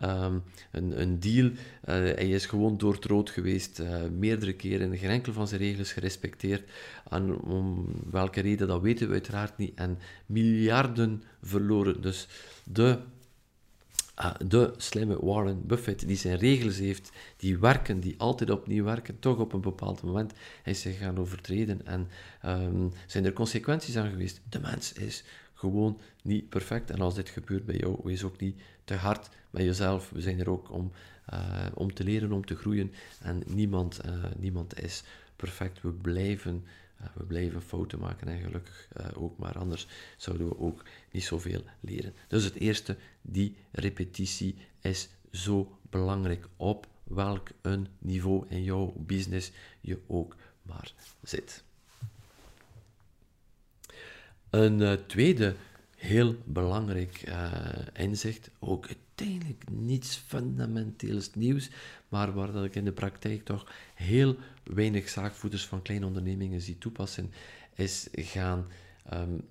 [0.04, 1.50] um, een, een deal.
[1.84, 3.82] Hij is gewoon door het rood geweest,
[4.18, 6.70] meerdere keren, geen enkel van zijn regels gerespecteerd.
[7.10, 9.74] En om welke reden, dat weten we uiteraard niet.
[9.74, 12.00] En miljarden verloren.
[12.00, 12.28] Dus
[12.64, 12.98] de
[14.46, 19.38] de slimme Warren Buffett, die zijn regels heeft, die werken, die altijd opnieuw werken, toch
[19.38, 21.86] op een bepaald moment hij zich gaan overtreden.
[21.86, 22.08] En
[22.46, 24.40] um, zijn er consequenties aan geweest?
[24.48, 26.90] De mens is gewoon niet perfect.
[26.90, 30.10] En als dit gebeurt bij jou, wees ook niet te hard met jezelf.
[30.10, 30.92] We zijn er ook om,
[31.32, 32.92] uh, om te leren, om te groeien.
[33.20, 35.02] En niemand, uh, niemand is
[35.36, 35.82] perfect.
[35.82, 36.64] We blijven,
[37.14, 39.38] we blijven fouten maken en gelukkig ook.
[39.38, 39.86] Maar anders
[40.16, 42.14] zouden we ook niet zoveel leren.
[42.28, 49.52] Dus het eerste, die repetitie is zo belangrijk op welk een niveau in jouw business
[49.80, 51.64] je ook maar zit.
[54.50, 55.54] Een uh, tweede
[55.96, 57.52] heel belangrijk uh,
[57.92, 61.70] inzicht, ook uiteindelijk niets fundamenteels nieuws,
[62.08, 66.78] maar waar dat ik in de praktijk toch heel weinig zaakvoerders van kleine ondernemingen zie
[66.78, 67.32] toepassen,
[67.74, 68.66] is gaan
[69.12, 69.44] um,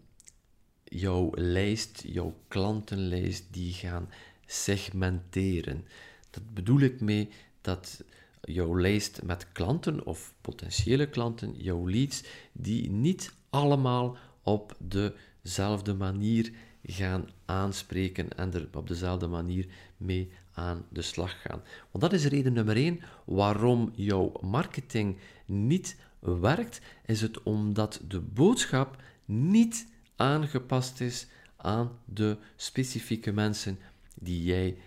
[0.83, 4.09] jouw lijst, jouw klantenlijst, die gaan
[4.45, 5.85] segmenteren.
[6.29, 7.29] Dat bedoel ik mee
[7.61, 8.03] dat
[8.41, 16.51] jouw lijst met klanten of potentiële klanten, jouw leads, die niet allemaal op dezelfde manier
[16.83, 19.65] gaan aanspreken en er op dezelfde manier
[19.97, 21.61] mee aan de slag gaan.
[21.91, 28.19] Want dat is reden nummer één waarom jouw marketing niet werkt, is het omdat de
[28.19, 33.79] boodschap niet aangepast is aan de specifieke mensen
[34.15, 34.77] die jij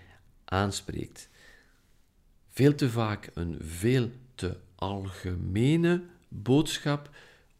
[0.44, 1.28] aanspreekt.
[2.48, 7.10] Veel te vaak een veel te algemene boodschap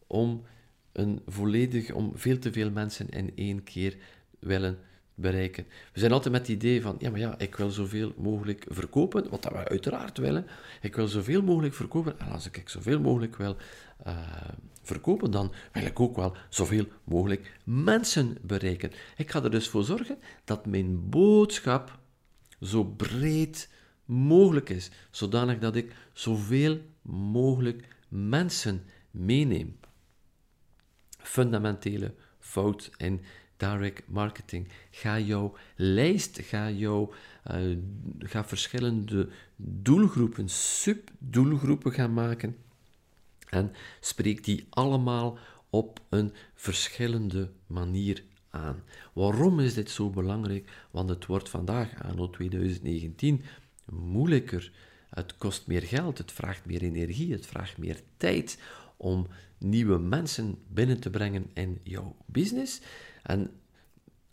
[0.07, 0.45] om
[0.93, 3.97] een volledig, om veel te veel mensen in één keer
[4.39, 4.79] willen
[5.15, 5.67] bereiken.
[5.93, 9.31] We zijn altijd met het idee van, ja, maar ja, ik wil zoveel mogelijk verkopen,
[9.31, 10.47] wat we uiteraard willen.
[10.81, 13.57] Ik wil zoveel mogelijk verkopen, en als ik zoveel mogelijk wil
[14.07, 14.19] uh,
[14.83, 18.91] verkopen, dan wil ik ook wel zoveel mogelijk mensen bereiken.
[19.17, 21.99] Ik ga er dus voor zorgen dat mijn boodschap
[22.61, 23.69] zo breed
[24.05, 29.77] mogelijk is, zodanig dat ik zoveel mogelijk mensen meeneem.
[31.19, 33.21] Fundamentele fout in
[33.57, 34.69] direct marketing.
[34.91, 37.13] Ga jouw lijst, ga, jouw,
[37.51, 37.77] uh,
[38.19, 42.57] ga verschillende doelgroepen, subdoelgroepen gaan maken
[43.49, 45.39] en spreek die allemaal
[45.71, 48.83] op een verschillende manier aan.
[49.13, 50.71] Waarom is dit zo belangrijk?
[50.91, 53.43] Want het wordt vandaag, anno 2019,
[53.85, 54.73] moeilijker.
[55.11, 58.59] Het kost meer geld, het vraagt meer energie, het vraagt meer tijd
[58.97, 59.27] om
[59.59, 62.81] nieuwe mensen binnen te brengen in jouw business.
[63.25, 63.51] En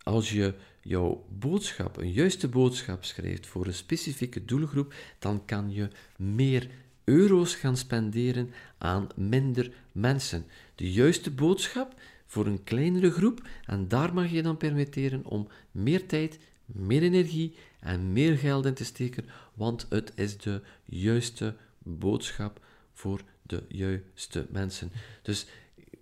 [0.04, 5.88] als je jouw boodschap, een juiste boodschap schrijft voor een specifieke doelgroep, dan kan je
[6.18, 6.70] meer
[7.04, 10.46] euro's gaan spenderen aan minder mensen.
[10.76, 11.94] De juiste boodschap
[12.26, 17.56] voor een kleinere groep en daar mag je dan permitteren om meer tijd, meer energie
[17.80, 24.48] en meer geld in te steken, want het is de juiste boodschap voor de juiste
[24.50, 24.92] mensen.
[25.22, 25.48] Dus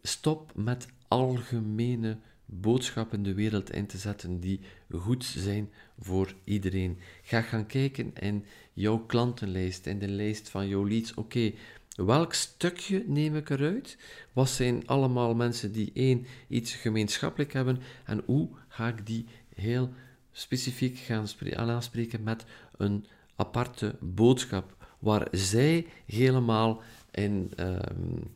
[0.02, 2.18] stop met algemene
[2.50, 4.60] boodschappen de wereld in te zetten die
[4.92, 7.00] goed zijn voor iedereen.
[7.22, 11.14] Ga gaan kijken in jouw klantenlijst, in de lijst van jouw leads.
[11.14, 11.52] Oké,
[11.96, 13.98] welk stukje neem ik eruit?
[14.34, 19.94] Wat zijn allemaal mensen die één iets gemeenschappelijk hebben en hoe ga ik die heel
[20.32, 22.46] specifiek gaan aanspreken met
[22.78, 26.82] een aparte boodschap waar zij helemaal
[27.12, 28.36] in, um,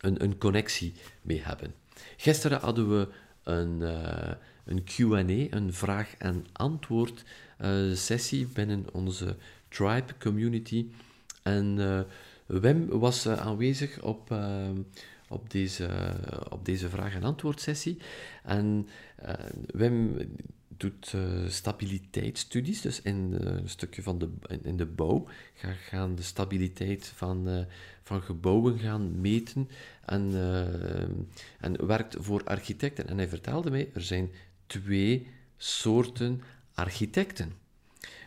[0.00, 1.74] een, een connectie mee hebben.
[2.16, 3.08] Gisteren hadden we
[3.46, 4.32] een, uh,
[4.64, 5.18] een QA,
[5.56, 7.24] een vraag- en antwoord
[7.60, 9.36] uh, sessie binnen onze
[9.68, 10.86] Tribe community.
[11.42, 12.00] En uh,
[12.46, 14.34] Wim was aanwezig op,
[15.28, 15.88] op, deze,
[16.48, 17.98] op deze vraag- en antwoord sessie.
[18.42, 18.88] En
[19.66, 20.16] Wim
[20.76, 24.30] doet uh, stabiliteitsstudies, dus in uh, een stukje van de,
[24.62, 27.64] in, de bouw ga, gaan de stabiliteit van, uh,
[28.02, 29.68] van gebouwen gaan meten
[30.04, 30.32] en,
[31.60, 33.08] en werkt voor architecten.
[33.08, 34.30] En hij vertelde mij, er zijn
[34.66, 36.42] twee soorten
[36.74, 37.52] architecten.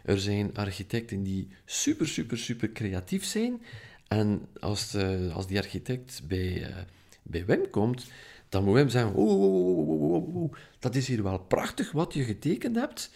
[0.04, 3.62] Er zijn architecten die super, super, super creatief zijn.
[4.08, 4.96] En als,
[5.34, 6.74] als die architect bij,
[7.24, 8.08] bij Wim komt,
[8.50, 13.12] dan moet hem zeggen, oh, dat is hier wel prachtig wat je getekend hebt,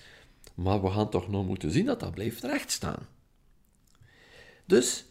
[0.54, 3.08] maar we gaan toch nog moeten zien dat dat blijft recht staan.
[4.66, 5.06] Dus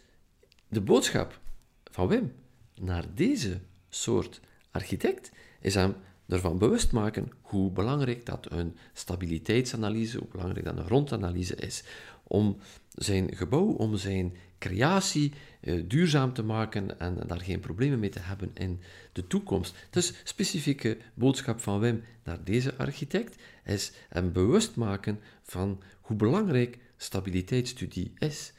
[0.67, 1.39] de boodschap
[1.83, 2.33] van Wim
[2.75, 3.59] naar deze
[3.89, 4.39] soort
[4.71, 5.95] architect is hem
[6.27, 11.83] ervan bewust maken hoe belangrijk dat een stabiliteitsanalyse, hoe belangrijk dat een grondanalyse is
[12.23, 12.57] om
[12.91, 18.19] zijn gebouw, om zijn creatie eh, duurzaam te maken en daar geen problemen mee te
[18.19, 18.79] hebben in
[19.11, 19.75] de toekomst.
[19.89, 26.77] Dus specifieke boodschap van Wim naar deze architect is hem bewust maken van hoe belangrijk
[26.97, 28.53] stabiliteitsstudie is.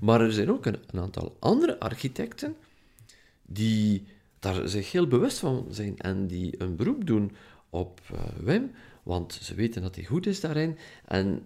[0.00, 2.56] Maar er zijn ook een, aantal andere architecten
[3.42, 4.06] die
[4.38, 7.32] daar zich heel bewust van zijn en die een beroep doen
[7.70, 8.70] op uh, Wim,
[9.02, 10.78] want ze weten dat hij goed is daarin.
[11.04, 11.42] En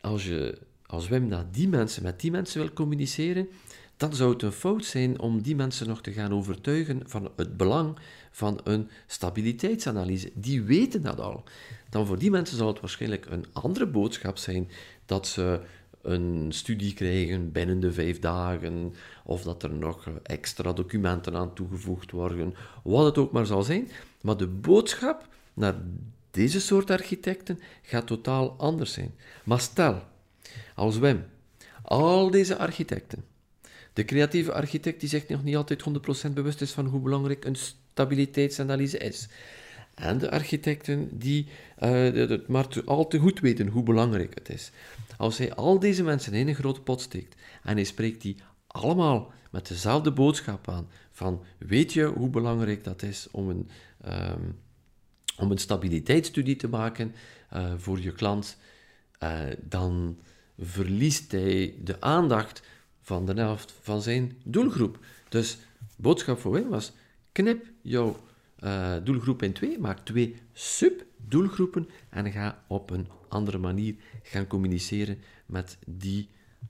[0.00, 0.58] als, je,
[0.90, 3.48] als Wim naar die mensen, met die mensen wil communiceren,
[3.96, 7.56] dan zou het een fout zijn om die mensen nog te gaan overtuigen van het
[7.56, 7.98] belang
[8.30, 10.30] van een stabiliteitsanalyse.
[10.34, 11.44] Die weten dat al.
[11.90, 14.70] Dan voor die mensen zal het waarschijnlijk een andere boodschap zijn
[15.06, 15.60] dat ze
[16.02, 22.10] een studie krijgen binnen de vijf dagen, of dat er nog extra documenten aan toegevoegd
[22.10, 23.88] worden, wat het ook maar zal zijn.
[24.20, 25.74] Maar de boodschap naar
[26.30, 29.14] deze soort architecten gaat totaal anders zijn.
[29.44, 30.02] Maar stel,
[30.80, 31.24] als Wim
[31.82, 33.24] al deze architecten
[33.92, 35.84] de creatieve architect die zich nog niet altijd
[36.28, 39.28] 100% bewust is van hoe belangrijk een stabiliteitsanalyse is.
[39.94, 41.46] En de architecten die
[41.78, 44.70] het maar al te goed weten hoe belangrijk het is.
[45.16, 49.32] Als hij al deze mensen in een grote pot steekt en hij spreekt die allemaal
[49.50, 53.68] met dezelfde boodschap aan van weet je hoe belangrijk dat is om een,
[54.06, 54.58] um,
[55.36, 57.14] om een stabiliteitsstudie te maken
[57.54, 58.56] uh, voor je klant,
[59.22, 60.18] uh, dan
[60.60, 62.62] verliest hij de aandacht
[63.00, 64.98] van de helft van zijn doelgroep.
[65.28, 65.58] Dus
[65.96, 66.92] boodschap voor Wim was:
[67.32, 68.16] knip jouw
[68.60, 75.18] uh, doelgroep in twee, maak twee sub-doelgroepen en ga op een andere manier gaan communiceren
[75.46, 76.28] met die,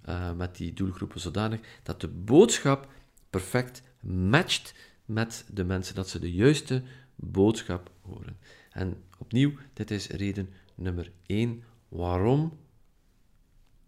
[0.09, 2.89] uh, met die doelgroepen, zodanig dat de boodschap
[3.31, 4.75] perfect matcht
[5.05, 6.83] met de mensen, dat ze de juiste
[7.15, 8.37] boodschap horen.
[8.71, 12.59] En opnieuw, dit is reden nummer één waarom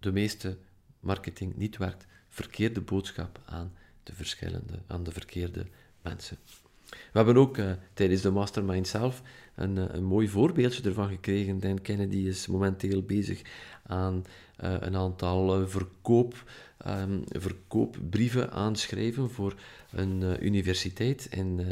[0.03, 0.57] de meeste
[1.01, 5.67] marketing niet werkt verkeerde boodschap aan de verschillende, aan de verkeerde
[6.03, 6.37] mensen.
[6.91, 9.23] We hebben ook uh, tijdens de mastermind zelf
[9.55, 11.61] een, uh, een mooi voorbeeldje ervan gekregen.
[11.61, 13.43] Dan Kennedy is momenteel bezig
[13.87, 14.25] aan
[14.65, 16.51] uh, een aantal verkoop,
[16.87, 19.55] um, verkoopbrieven aanschrijven voor
[19.91, 21.67] een universiteit in,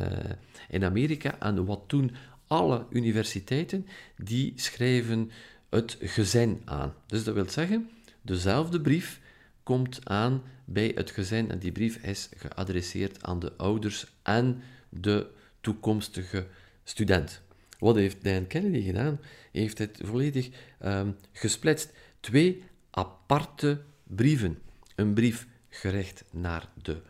[0.69, 1.38] in Amerika.
[1.38, 2.11] En wat doen
[2.47, 3.87] alle universiteiten?
[4.16, 5.31] Die schrijven
[5.71, 6.95] het gezin aan.
[7.07, 7.90] Dus dat wil zeggen,
[8.23, 9.21] dezelfde brief
[9.63, 15.31] komt aan bij het gezin en die brief is geadresseerd aan de ouders en de
[15.61, 16.47] toekomstige
[16.85, 17.43] student.
[17.79, 19.19] Wat heeft Dan Kennedy gedaan?
[19.53, 20.49] Hij heeft het volledig
[20.85, 21.93] um, gesplitst.
[22.21, 24.59] Twee aparte brieven.
[24.95, 27.01] Een brief gericht naar de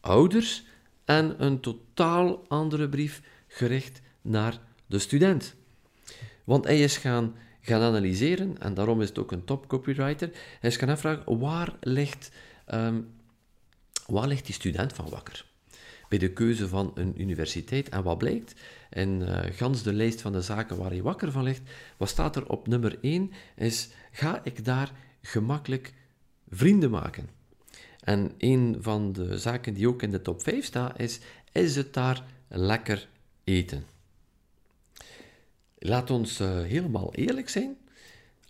[0.00, 0.64] ouders
[1.04, 5.54] en een totaal andere brief gericht naar de student.
[6.44, 7.34] Want hij is gaan
[7.66, 11.76] gaan analyseren, en daarom is het ook een top copywriter, hij is gaan afvragen, waar
[11.80, 12.30] ligt,
[12.74, 13.08] um,
[14.06, 15.44] waar ligt die student van wakker?
[16.08, 17.88] Bij de keuze van een universiteit.
[17.88, 18.54] En wat blijkt?
[18.90, 21.62] In uh, gans de lijst van de zaken waar hij wakker van ligt,
[21.96, 25.92] wat staat er op nummer 1, is, ga ik daar gemakkelijk
[26.48, 27.28] vrienden maken?
[28.00, 31.20] En een van de zaken die ook in de top 5 staat, is,
[31.52, 33.08] is het daar lekker
[33.44, 33.93] eten?
[35.86, 37.76] Laat ons uh, helemaal eerlijk zijn.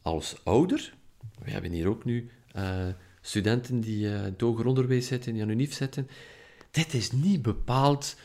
[0.02, 0.94] Als ouder,
[1.38, 2.86] we hebben hier ook nu uh,
[3.20, 6.08] studenten die uh, het hoger onderwijs zitten, die aan UNIF zitten.
[6.70, 8.16] Dit is niet bepaald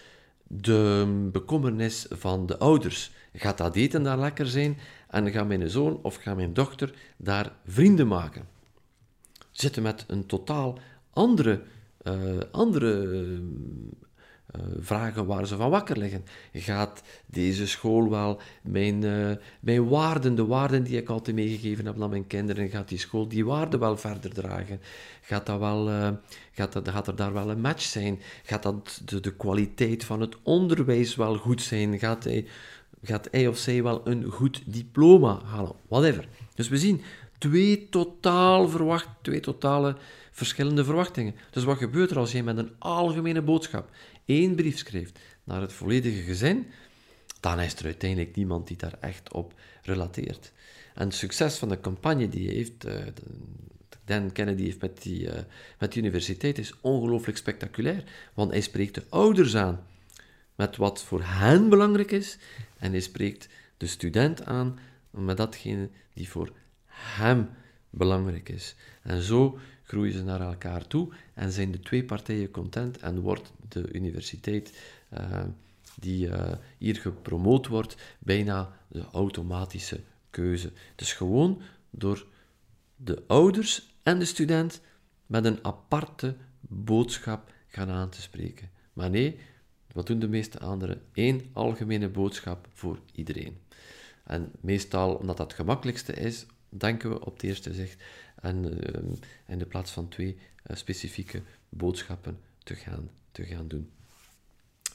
[0.48, 3.12] de bekommernis van de ouders.
[3.34, 7.56] Gaat dat eten daar lekker zijn en gaat mijn zoon of gaat mijn dochter daar
[7.66, 8.48] vrienden maken?
[9.52, 11.62] Zitten met een totaal andere,
[12.52, 13.42] andere
[14.56, 16.26] uh, vragen waar ze van wakker liggen.
[16.54, 22.02] Gaat deze school wel mijn, uh, mijn waarden, de waarden die ik altijd meegegeven heb
[22.02, 24.82] aan mijn kinderen, gaat die school die waarden wel verder dragen?
[25.22, 26.10] Gaat, dat wel, uh,
[26.52, 28.20] gaat, dat, gaat er daar wel een match zijn?
[28.44, 32.00] Gaat dat de, de kwaliteit van het onderwijs wel goed zijn?
[32.00, 32.46] Gaat hij,
[33.04, 35.76] gaat hij of zij wel een goed diploma halen?
[35.88, 36.28] Whatever.
[36.56, 37.02] Dus we zien
[37.38, 39.96] twee totaal verwacht, twee totale
[40.32, 41.36] verschillende verwachtingen.
[41.52, 43.90] Dus wat gebeurt er als je met een algemene boodschap
[44.30, 46.68] één brief schrijft naar het volledige gezin,
[47.40, 50.52] dan is er uiteindelijk niemand die daar echt op relateert.
[50.94, 52.94] En het succes van de campagne die hij heeft, uh,
[54.06, 55.34] Dan Kennedy heeft met die, uh,
[55.80, 58.04] met universiteit, is ongelooflijk spectaculair.
[58.34, 59.84] Want hij spreekt de ouders aan
[60.56, 62.38] met wat voor hen belangrijk is,
[62.78, 66.52] en hij spreekt de student aan met datgene die voor
[66.86, 67.50] hem
[67.90, 68.76] belangrijk is.
[69.02, 69.60] En zo
[69.90, 74.80] groeien ze naar elkaar toe en zijn de twee partijen content en wordt de universiteit
[75.14, 75.44] uh,
[76.00, 80.00] die uh, hier gepromoot wordt bijna de automatische
[80.30, 80.72] keuze.
[80.96, 82.26] Dus gewoon door
[82.96, 84.82] de ouders en de student
[85.26, 88.70] met een aparte boodschap gaan aan te spreken.
[88.94, 89.40] Maar nee,
[89.92, 91.02] wat doen de meeste anderen?
[91.14, 93.58] Eén algemene boodschap voor iedereen.
[94.24, 98.04] En meestal, omdat dat het gemakkelijkste is, denken we op het eerste zicht
[98.36, 99.02] en uh,
[99.48, 103.90] in de plaats van twee uh, specifieke boodschappen te gaan, te gaan doen.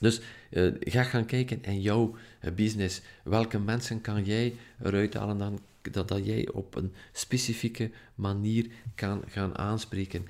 [0.00, 2.16] Dus uh, ga gaan kijken in jouw
[2.54, 3.00] business.
[3.24, 5.60] Welke mensen kan jij eruit halen dan,
[5.90, 10.26] dat, dat jij op een specifieke manier kan gaan aanspreken?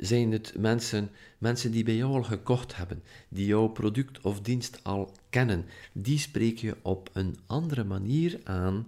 [0.00, 4.80] zijn het mensen, mensen die bij jou al gekocht hebben, die jouw product of dienst
[4.82, 5.64] al kennen.
[5.92, 8.86] Die spreek je op een andere manier aan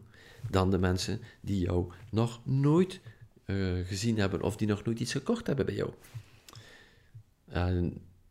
[0.51, 3.01] dan de mensen die jou nog nooit
[3.47, 5.91] uh, gezien hebben of die nog nooit iets gekocht hebben bij jou.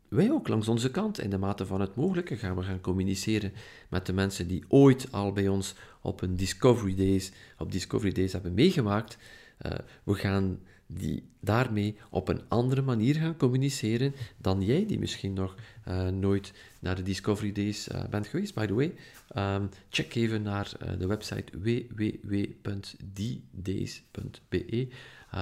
[0.08, 3.52] Wij ook langs onze kant, in de mate van het mogelijke, gaan we gaan communiceren
[3.88, 8.32] met de mensen die ooit al bij ons op een Discovery Days, op Discovery Days
[8.32, 9.18] hebben meegemaakt.
[9.66, 9.72] Uh,
[10.04, 15.54] we gaan die daarmee op een andere manier gaan communiceren dan jij, die misschien nog
[15.88, 18.54] uh, nooit naar de Discovery Days uh, bent geweest.
[18.54, 18.94] By the way,
[19.36, 22.48] um, check even naar uh, de website www.ddays.be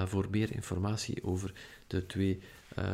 [0.05, 1.53] voor meer informatie over
[1.87, 2.41] de twee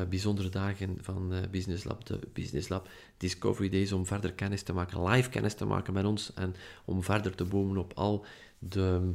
[0.08, 5.02] bijzondere dagen van Business Lab, de Business Lab Discovery Days, om verder kennis te maken,
[5.02, 8.24] live kennis te maken met ons en om verder te bomen op al
[8.58, 9.12] de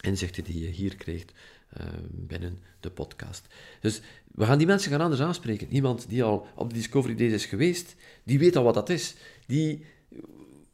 [0.00, 1.32] inzichten die je hier krijgt
[1.80, 3.46] uh, binnen de podcast.
[3.80, 4.00] Dus
[4.34, 5.72] we gaan die mensen gaan anders aanspreken.
[5.72, 9.14] Iemand die al op de Discovery Days is geweest, die weet al wat dat is.
[9.46, 9.84] Die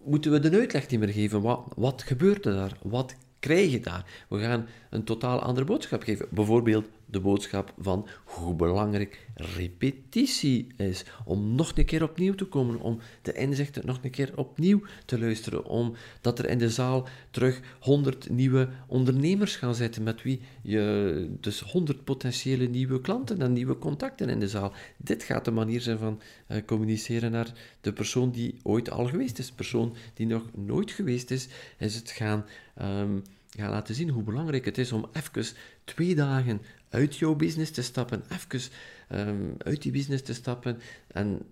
[0.05, 1.41] moeten we de uitleg niet meer geven.
[1.41, 2.79] Wat, wat gebeurt er daar?
[2.83, 4.25] Wat krijg je daar?
[4.29, 6.27] We gaan een totaal andere boodschap geven.
[6.31, 11.05] Bijvoorbeeld de boodschap van hoe belangrijk repetitie is.
[11.25, 15.19] Om nog een keer opnieuw te komen, om de inzichten nog een keer opnieuw te
[15.19, 15.65] luisteren.
[15.65, 21.61] Omdat er in de zaal terug 100 nieuwe ondernemers gaan zitten met wie je dus
[21.61, 24.73] 100 potentiële nieuwe klanten en nieuwe contacten in de zaal.
[24.97, 29.39] Dit gaat de manier zijn van uh, communiceren naar de persoon die ooit al geweest
[29.39, 29.47] is.
[29.47, 32.45] De persoon die nog nooit geweest is, is het gaan.
[32.83, 33.23] Um,
[33.59, 35.57] gaan laten zien hoe belangrijk het is om even
[35.91, 38.71] twee dagen uit jouw business te stappen, even
[39.09, 41.43] um, uit die business te stappen en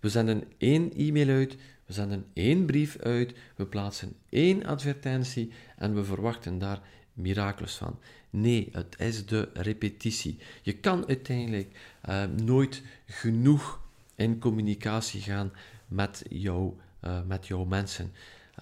[0.00, 5.94] We zenden één e-mail uit, we zenden één brief uit, we plaatsen één advertentie en
[5.94, 6.80] we verwachten daar
[7.12, 7.98] mirakels van.
[8.36, 10.38] Nee, het is de repetitie.
[10.62, 11.68] Je kan uiteindelijk
[12.08, 13.80] uh, nooit genoeg
[14.14, 15.52] in communicatie gaan
[15.88, 16.72] met, jou,
[17.04, 18.12] uh, met jouw mensen.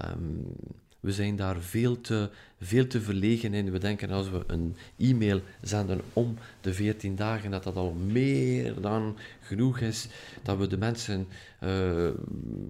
[0.05, 0.47] Um,
[1.01, 3.71] we zijn daar veel te, veel te verlegen in.
[3.71, 8.81] We denken als we een e-mail zenden om de 14 dagen, dat dat al meer
[8.81, 10.09] dan genoeg is.
[10.43, 11.27] Dat we de mensen
[11.65, 12.11] uh,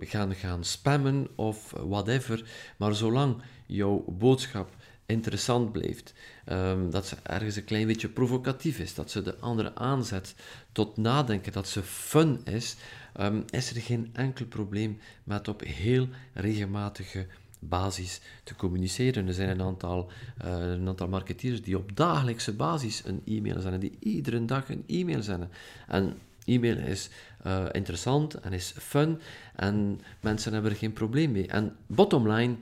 [0.00, 2.44] gaan, gaan spammen of whatever.
[2.76, 3.36] Maar zolang
[3.66, 4.68] jouw boodschap
[5.06, 6.14] interessant blijft,
[6.46, 10.34] um, dat ze ergens een klein beetje provocatief is, dat ze de andere aanzet
[10.72, 12.76] tot nadenken, dat ze fun is,
[13.20, 17.26] um, is er geen enkel probleem met op heel regelmatige
[17.58, 19.26] basis te communiceren.
[19.26, 20.10] Er zijn een aantal,
[20.44, 24.84] uh, een aantal marketeers die op dagelijkse basis een e-mail zenden, die iedere dag een
[24.86, 25.50] e-mail zenden.
[25.88, 27.08] En e-mail is
[27.46, 29.20] uh, interessant en is fun
[29.56, 31.46] en mensen hebben er geen probleem mee.
[31.46, 32.56] En bottom line,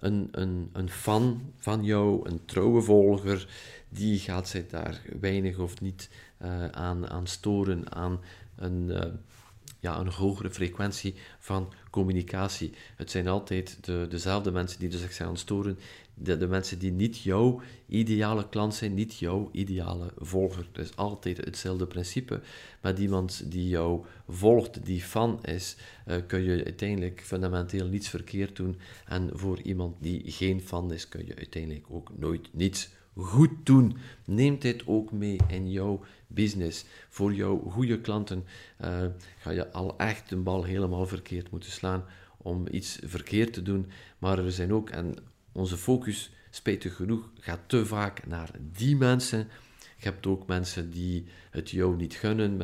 [0.00, 3.48] een, een, een fan van jou, een trouwe volger,
[3.88, 6.10] die gaat zich daar weinig of niet
[6.42, 8.20] uh, aan, aan storen, aan
[8.56, 8.92] een
[9.80, 12.72] ja, een hogere frequentie van communicatie.
[12.96, 15.78] Het zijn altijd de, dezelfde mensen die dus zich zijn aan het storen,
[16.14, 20.66] de, de, mensen die niet jouw ideale klant zijn, niet jouw ideale volger.
[20.72, 22.40] Het is altijd hetzelfde principe.
[22.80, 25.76] Met iemand die jou volgt, die fan is,
[26.06, 28.76] uh, kun je uiteindelijk fundamenteel niets verkeerd doen.
[29.06, 32.88] En voor iemand die geen fan is, kun je uiteindelijk ook nooit niets
[33.20, 33.96] goed doen.
[34.24, 36.84] Neem dit ook mee in jouw business.
[37.08, 38.44] Voor jouw goede klanten
[38.84, 39.04] uh,
[39.38, 42.04] ga je al echt de bal helemaal verkeerd moeten slaan
[42.36, 43.90] om iets verkeerd te doen.
[44.18, 45.16] Maar er zijn ook, en
[45.52, 49.48] onze focus, spijtig genoeg, gaat te vaak naar die mensen
[50.00, 52.60] je hebt ook mensen die het jou niet gunnen,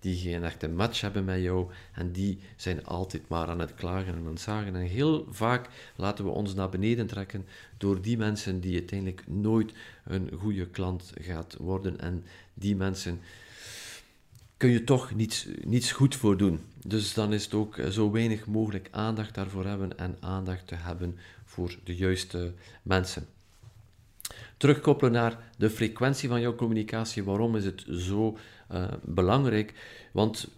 [0.00, 4.14] die geen echte match hebben met jou en die zijn altijd maar aan het klagen
[4.14, 4.74] en aan het zagen.
[4.74, 9.72] En heel vaak laten we ons naar beneden trekken door die mensen die uiteindelijk nooit
[10.04, 12.24] een goede klant gaat worden en
[12.54, 13.20] die mensen
[14.56, 16.60] kun je toch niets, niets goed voor doen.
[16.86, 21.18] Dus dan is het ook zo weinig mogelijk aandacht daarvoor hebben en aandacht te hebben
[21.44, 22.52] voor de juiste
[22.82, 23.26] mensen
[24.62, 27.24] terugkoppelen naar de frequentie van jouw communicatie.
[27.24, 28.38] Waarom is het zo
[28.72, 29.74] uh, belangrijk?
[30.12, 30.48] Want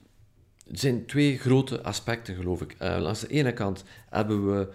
[0.71, 2.77] er zijn twee grote aspecten, geloof ik.
[2.83, 4.73] Uh, langs de ene kant hebben we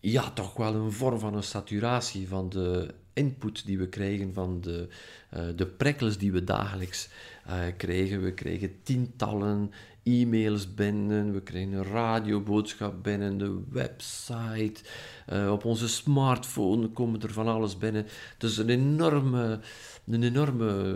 [0.00, 4.60] ja, toch wel een vorm van een saturatie van de input die we krijgen, van
[4.60, 4.88] de,
[5.36, 7.08] uh, de prikkels die we dagelijks
[7.76, 8.22] krijgen.
[8.22, 9.70] We krijgen tientallen
[10.04, 14.80] e-mails binnen, we krijgen een radioboodschap binnen, de website,
[15.32, 18.06] uh, op onze smartphone komen er van alles binnen.
[18.38, 19.60] Dus een enorme,
[20.06, 20.94] een enorme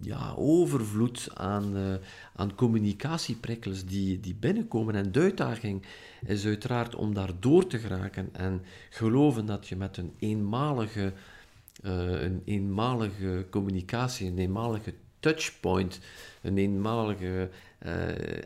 [0.00, 1.98] ja, overvloed aan,
[2.36, 4.94] aan communicatieprikkels die, die binnenkomen.
[4.94, 5.82] En de uitdaging
[6.26, 11.12] is uiteraard om daar door te geraken en geloven dat je met een eenmalige,
[11.84, 16.00] uh, een eenmalige communicatie, een eenmalige touchpoint,
[16.42, 17.50] een eenmalige
[17.86, 17.92] uh,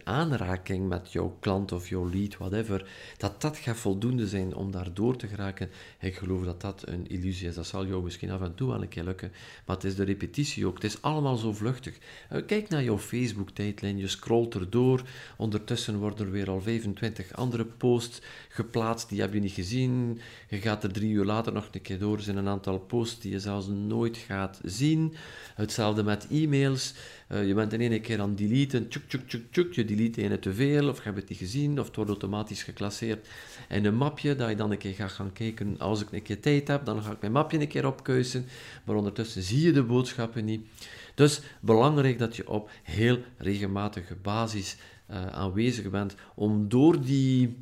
[0.04, 4.94] aanraking met jouw klant of jouw lead, whatever, dat dat gaat voldoende zijn om daar
[4.94, 5.70] door te geraken.
[6.00, 7.54] Ik geloof dat dat een illusie is.
[7.54, 9.32] Dat zal jou misschien af en toe wel een keer lukken,
[9.66, 10.74] maar het is de repetitie ook.
[10.74, 11.98] Het is allemaal zo vluchtig.
[12.32, 15.02] Uh, kijk naar jouw Facebook-tijdlijn, je scrolt erdoor.
[15.36, 18.20] Ondertussen worden er weer al 25 andere posts
[18.58, 20.20] geplaatst, die heb je niet gezien.
[20.48, 22.16] Je gaat er drie uur later nog een keer door.
[22.16, 25.14] Er zijn een aantal posts die je zelfs nooit gaat zien.
[25.54, 26.94] Hetzelfde met e-mails.
[27.32, 30.38] Uh, je bent in één keer aan deleten, tjuk, tjuk, tjuk, tjuk, je delete ene
[30.38, 33.28] te veel, of je hebt het niet gezien, of het wordt automatisch geclasseerd
[33.68, 36.40] in een mapje, dat je dan een keer gaat gaan kijken, als ik een keer
[36.40, 38.46] tijd heb, dan ga ik mijn mapje een keer opkeuzen,
[38.84, 40.66] maar ondertussen zie je de boodschappen niet.
[41.14, 44.76] Dus belangrijk dat je op heel regelmatige basis
[45.10, 47.56] uh, aanwezig bent, om door die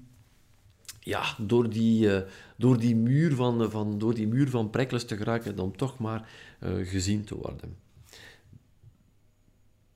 [1.07, 2.21] ja, door die, uh,
[2.57, 6.29] door die muur van, van, door die muur van prikkels te geraken, dan toch maar
[6.61, 7.77] uh, gezien te worden.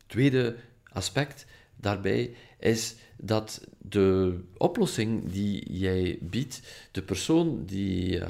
[0.06, 0.56] Tweede
[0.92, 1.46] aspect
[1.76, 8.22] daarbij is dat de oplossing die jij biedt, de persoon die,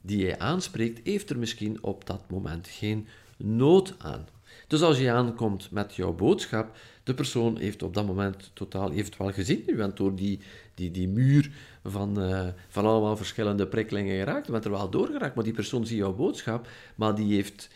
[0.00, 4.26] die jij aanspreekt, heeft er misschien op dat moment geen nood aan.
[4.66, 6.76] Dus als je aankomt met jouw boodschap,
[7.08, 10.40] de persoon heeft op dat moment totaal, wel gezien, je bent door die,
[10.74, 11.50] die, die muur
[11.84, 15.86] van, uh, van allemaal verschillende prikkelingen geraakt, je bent er wel doorgeraakt, maar die persoon
[15.86, 17.68] ziet jouw boodschap, maar die heeft,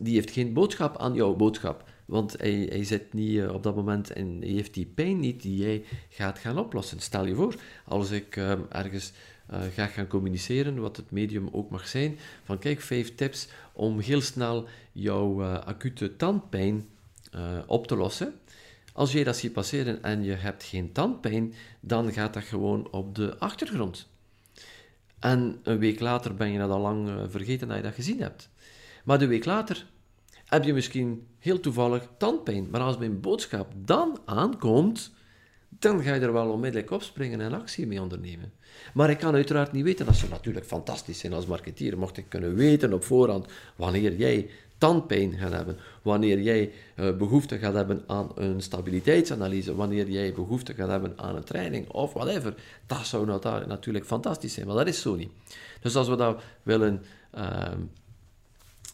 [0.00, 1.84] die heeft geen boodschap aan jouw boodschap.
[2.04, 5.42] want hij, hij zit niet eh, op dat moment en hij heeft die pijn niet
[5.42, 7.00] die jij gaat gaan oplossen.
[7.00, 9.12] Stel je voor, als ik ehm, ergens
[9.74, 14.20] ga gaan communiceren, wat het medium ook mag zijn, van kijk, vijf tips om heel
[14.20, 16.84] snel jouw acute tandpijn
[17.66, 18.34] op te lossen.
[18.92, 23.14] Als jij dat ziet passeren en je hebt geen tandpijn, dan gaat dat gewoon op
[23.14, 24.08] de achtergrond.
[25.18, 28.48] En een week later ben je dat al lang vergeten dat je dat gezien hebt.
[29.04, 29.86] Maar de week later
[30.44, 32.70] heb je misschien heel toevallig tandpijn.
[32.70, 35.12] Maar als mijn boodschap dan aankomt,
[35.68, 38.52] dan ga je er wel onmiddellijk opspringen en actie mee ondernemen.
[38.94, 42.28] Maar ik kan uiteraard niet weten, dat zou natuurlijk fantastisch zijn als marketeer, mocht ik
[42.28, 44.50] kunnen weten op voorhand wanneer jij
[44.80, 50.74] tandpijn gaat hebben, wanneer jij uh, behoefte gaat hebben aan een stabiliteitsanalyse, wanneer jij behoefte
[50.74, 52.54] gaat hebben aan een training of whatever.
[52.86, 53.26] Dat zou
[53.66, 55.30] natuurlijk fantastisch zijn, maar dat is zo niet.
[55.80, 57.02] Dus als we dat willen
[57.34, 57.66] uh,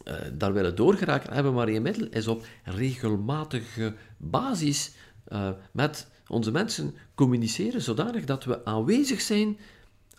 [0.08, 4.92] uh, daar willen doorgeraken, hebben we maar één middel, is op regelmatige basis
[5.28, 9.58] uh, met onze mensen communiceren, zodanig dat we aanwezig zijn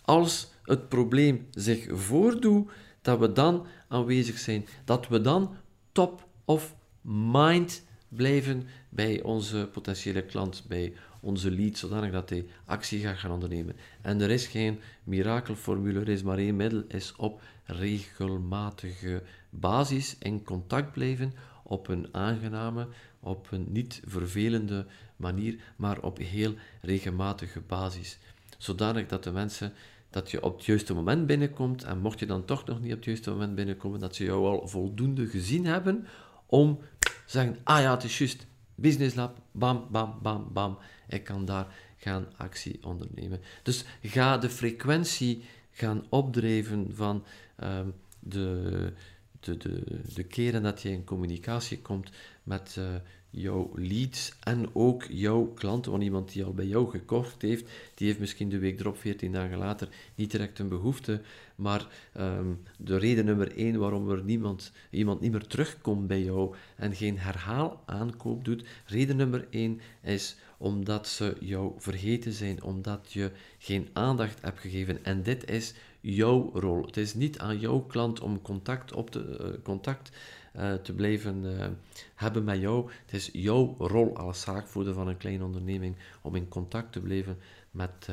[0.02, 2.70] als het probleem zich voordoet,
[3.02, 5.56] dat we dan aanwezig zijn, dat we dan
[5.92, 13.00] top of mind blijven bij onze potentiële klant, bij onze lead, zodanig dat hij actie
[13.00, 13.76] gaat gaan ondernemen.
[14.02, 20.44] En er is geen mirakelformule, er is maar één middel, is op regelmatige basis in
[20.44, 21.34] contact blijven,
[21.64, 22.88] op een aangename,
[23.20, 24.86] op een niet vervelende
[25.16, 28.18] manier, maar op heel regelmatige basis.
[28.58, 29.74] Zodanig dat de mensen,
[30.10, 32.98] dat je op het juiste moment binnenkomt, en mocht je dan toch nog niet op
[32.98, 36.08] het juiste moment binnenkomen, dat ze jou al voldoende gezien hebben
[36.46, 38.46] om te zeggen, ah ja, het is juist,
[38.76, 40.78] Business Lab, bam, bam, bam, bam,
[41.08, 43.42] ik kan daar gaan actie ondernemen.
[43.64, 47.24] Dus ga de frequentie gaan opdrijven van
[47.64, 48.94] um, de,
[49.40, 49.84] de, de,
[50.14, 52.10] de keren dat je in communicatie komt
[52.44, 52.86] met uh,
[53.30, 55.92] jouw leads en ook jouw klanten.
[55.92, 59.32] Want iemand die al bij jou gekocht heeft, die heeft misschien de week erop, 14
[59.32, 61.22] dagen later, niet direct een behoefte.
[61.56, 66.56] Maar um, de reden nummer één waarom er niemand, iemand niet meer terugkomt bij jou
[66.76, 73.14] en geen herhaal aankoop doet, reden nummer één is omdat ze jou vergeten zijn, omdat
[73.14, 75.06] je geen aandacht hebt gegeven.
[75.06, 76.86] En dit is jouw rol.
[76.86, 80.10] Het is niet aan jouw klant om contact, op te, uh, contact
[80.58, 81.68] uh, te blijven uh,
[82.16, 82.92] hebben met jou.
[83.06, 87.38] Het is jouw rol als zaakvoerder van een kleine onderneming om in contact te blijven
[87.72, 88.10] met,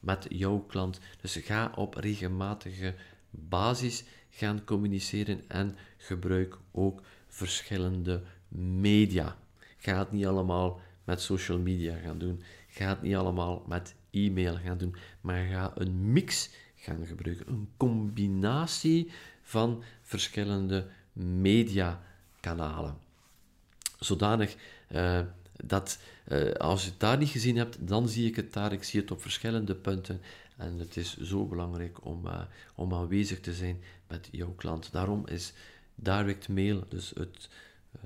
[0.00, 1.00] met jouw klant.
[1.20, 2.94] Dus ga op regelmatige
[3.30, 8.22] basis gaan communiceren en gebruik ook verschillende
[8.80, 9.36] media.
[9.76, 12.42] Ga het niet allemaal met social media gaan doen.
[12.68, 17.48] Ga het niet allemaal met e-mail gaan doen, maar ga een mix gaan gebruiken.
[17.48, 19.10] Een combinatie
[19.42, 20.86] van verschillende
[21.18, 22.96] mediakanalen.
[23.98, 24.56] Zodanig
[24.92, 25.20] uh,
[25.64, 25.98] dat
[26.28, 28.72] uh, als je het daar niet gezien hebt, dan zie ik het daar.
[28.72, 30.20] Ik zie het op verschillende punten.
[30.56, 32.40] En het is zo belangrijk om, uh,
[32.74, 34.92] om aanwezig te zijn met jouw klant.
[34.92, 35.52] Daarom is
[35.94, 37.48] direct mail, dus het,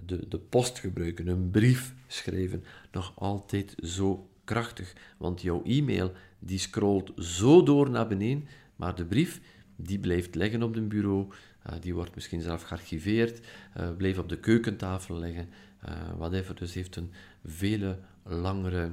[0.06, 4.92] de, de post gebruiken, een brief schrijven, nog altijd zo krachtig.
[5.16, 8.48] Want jouw e-mail die scrolt zo door naar beneden
[8.82, 9.40] maar de brief,
[9.76, 11.32] die blijft liggen op het bureau,
[11.70, 13.46] uh, die wordt misschien zelf gearchiveerd,
[13.76, 15.48] uh, blijft op de keukentafel liggen,
[15.88, 16.54] uh, whatever.
[16.54, 17.12] Dus heeft een
[17.44, 18.92] vele langere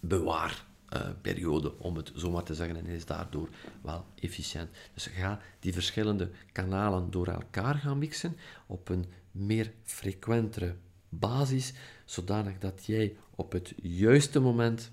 [0.00, 3.48] bewaarperiode, om het zo maar te zeggen, en is daardoor
[3.82, 4.70] wel efficiënt.
[4.94, 8.36] Dus ga die verschillende kanalen door elkaar gaan mixen
[8.66, 10.74] op een meer frequentere
[11.08, 11.72] basis,
[12.04, 14.90] zodanig dat jij op het juiste moment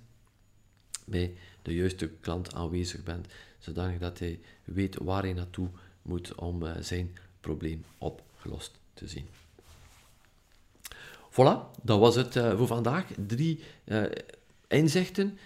[1.05, 3.27] bij de juiste klant aanwezig bent,
[3.57, 5.69] zodanig dat hij weet waar hij naartoe
[6.07, 9.27] moet om uh, zijn probleem opgelost te zien.
[11.31, 13.05] Voilà, dat was het uh, voor vandaag.
[13.27, 14.03] Drie uh,
[14.67, 15.37] inzichten.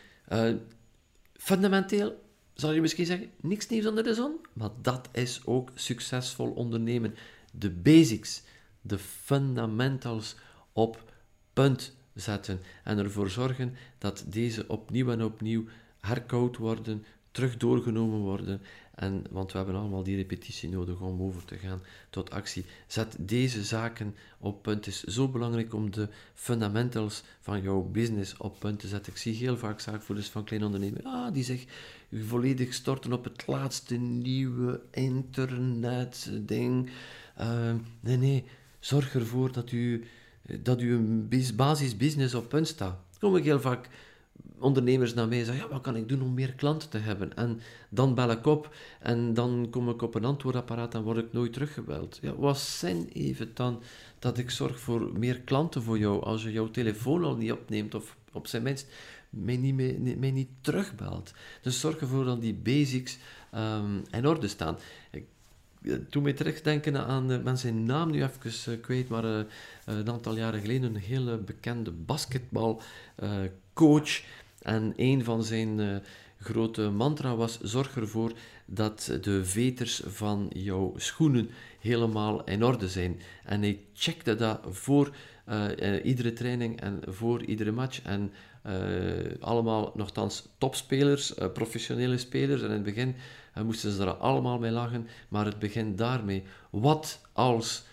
[1.34, 2.22] fundamenteel
[2.54, 7.16] zal je misschien zeggen, niks nieuws onder de zon, maar dat is ook succesvol ondernemen.
[7.52, 8.44] De basics,
[8.82, 10.36] de fundamentals
[10.74, 11.14] op
[11.54, 15.66] punt zetten en ervoor zorgen dat deze opnieuw en opnieuw
[16.00, 18.62] herkoud worden, terug doorgenomen worden.
[19.02, 22.66] En, want we hebben allemaal die repetitie nodig om over te gaan tot actie.
[22.88, 24.86] Zet deze zaken op punt.
[24.86, 29.14] Het is zo belangrijk om de fundamentals van jouw business op punt te zetten.
[29.14, 31.66] Ik zie heel vaak zaakvoerders van kleine ondernemingen ah, die zich
[32.12, 36.90] volledig storten op het laatste nieuwe internetding.
[37.40, 38.44] Uh, nee, nee,
[38.80, 40.04] zorg ervoor dat u,
[40.60, 40.82] dat
[41.56, 43.00] basisbusiness op punt staat.
[43.20, 43.90] Kom ik heel vaak
[44.60, 47.36] ondernemers naar mij zeggen, ja, wat kan ik doen om meer klanten te hebben?
[47.36, 51.34] En dan bel ik op en dan kom ik op een antwoordapparaat en word ik
[51.34, 52.20] nooit teruggebeld.
[52.22, 53.82] Ja, wat zijn even dan
[54.20, 57.96] dat ik zorg voor meer klanten voor jou als je jouw telefoon al niet opneemt
[57.96, 58.88] of op zijn minst
[59.32, 61.34] mij niet, mij niet terugbelt.
[61.62, 63.18] Dus zorg ervoor dat die basics
[63.56, 64.78] um, in orde staan.
[66.10, 69.24] Toen mij terugdenken aan, uh, ben zijn naam nu even uh, kwijt, maar
[69.86, 74.22] een aantal jaren geleden een hele bekende basketbalcoach.
[74.62, 76.02] en een van zijn
[76.40, 78.32] grote mantra was: zorg ervoor
[78.66, 83.20] dat de veters van jouw schoenen helemaal in orde zijn.
[83.44, 85.16] En hij checkte dat voor
[86.04, 88.02] iedere training en voor iedere match.
[88.02, 88.32] En
[88.68, 88.74] uh,
[89.40, 92.62] allemaal nogthans topspelers, uh, professionele spelers.
[92.62, 93.16] En in het begin
[93.58, 95.08] uh, moesten ze er allemaal mee lachen.
[95.30, 96.44] Maar het begint daarmee.
[96.70, 97.84] Wat als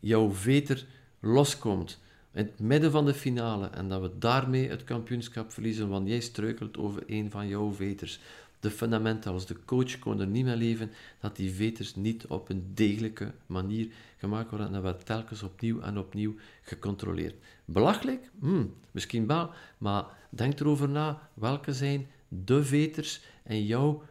[0.00, 0.86] jouw veter
[1.20, 1.98] loskomt
[2.32, 6.20] in het midden van de finale en dat we daarmee het kampioenschap verliezen, want jij
[6.20, 8.20] struikelt over een van jouw veters
[8.64, 9.46] de fundamentals.
[9.46, 10.90] De coach kon er niet mee leven
[11.20, 15.80] dat die veters niet op een degelijke manier gemaakt worden en dat werd telkens opnieuw
[15.80, 17.34] en opnieuw gecontroleerd.
[17.64, 18.30] Belachelijk?
[18.38, 21.28] Hmm, misschien wel, maar denk erover na.
[21.34, 24.02] Welke zijn de veters in jouw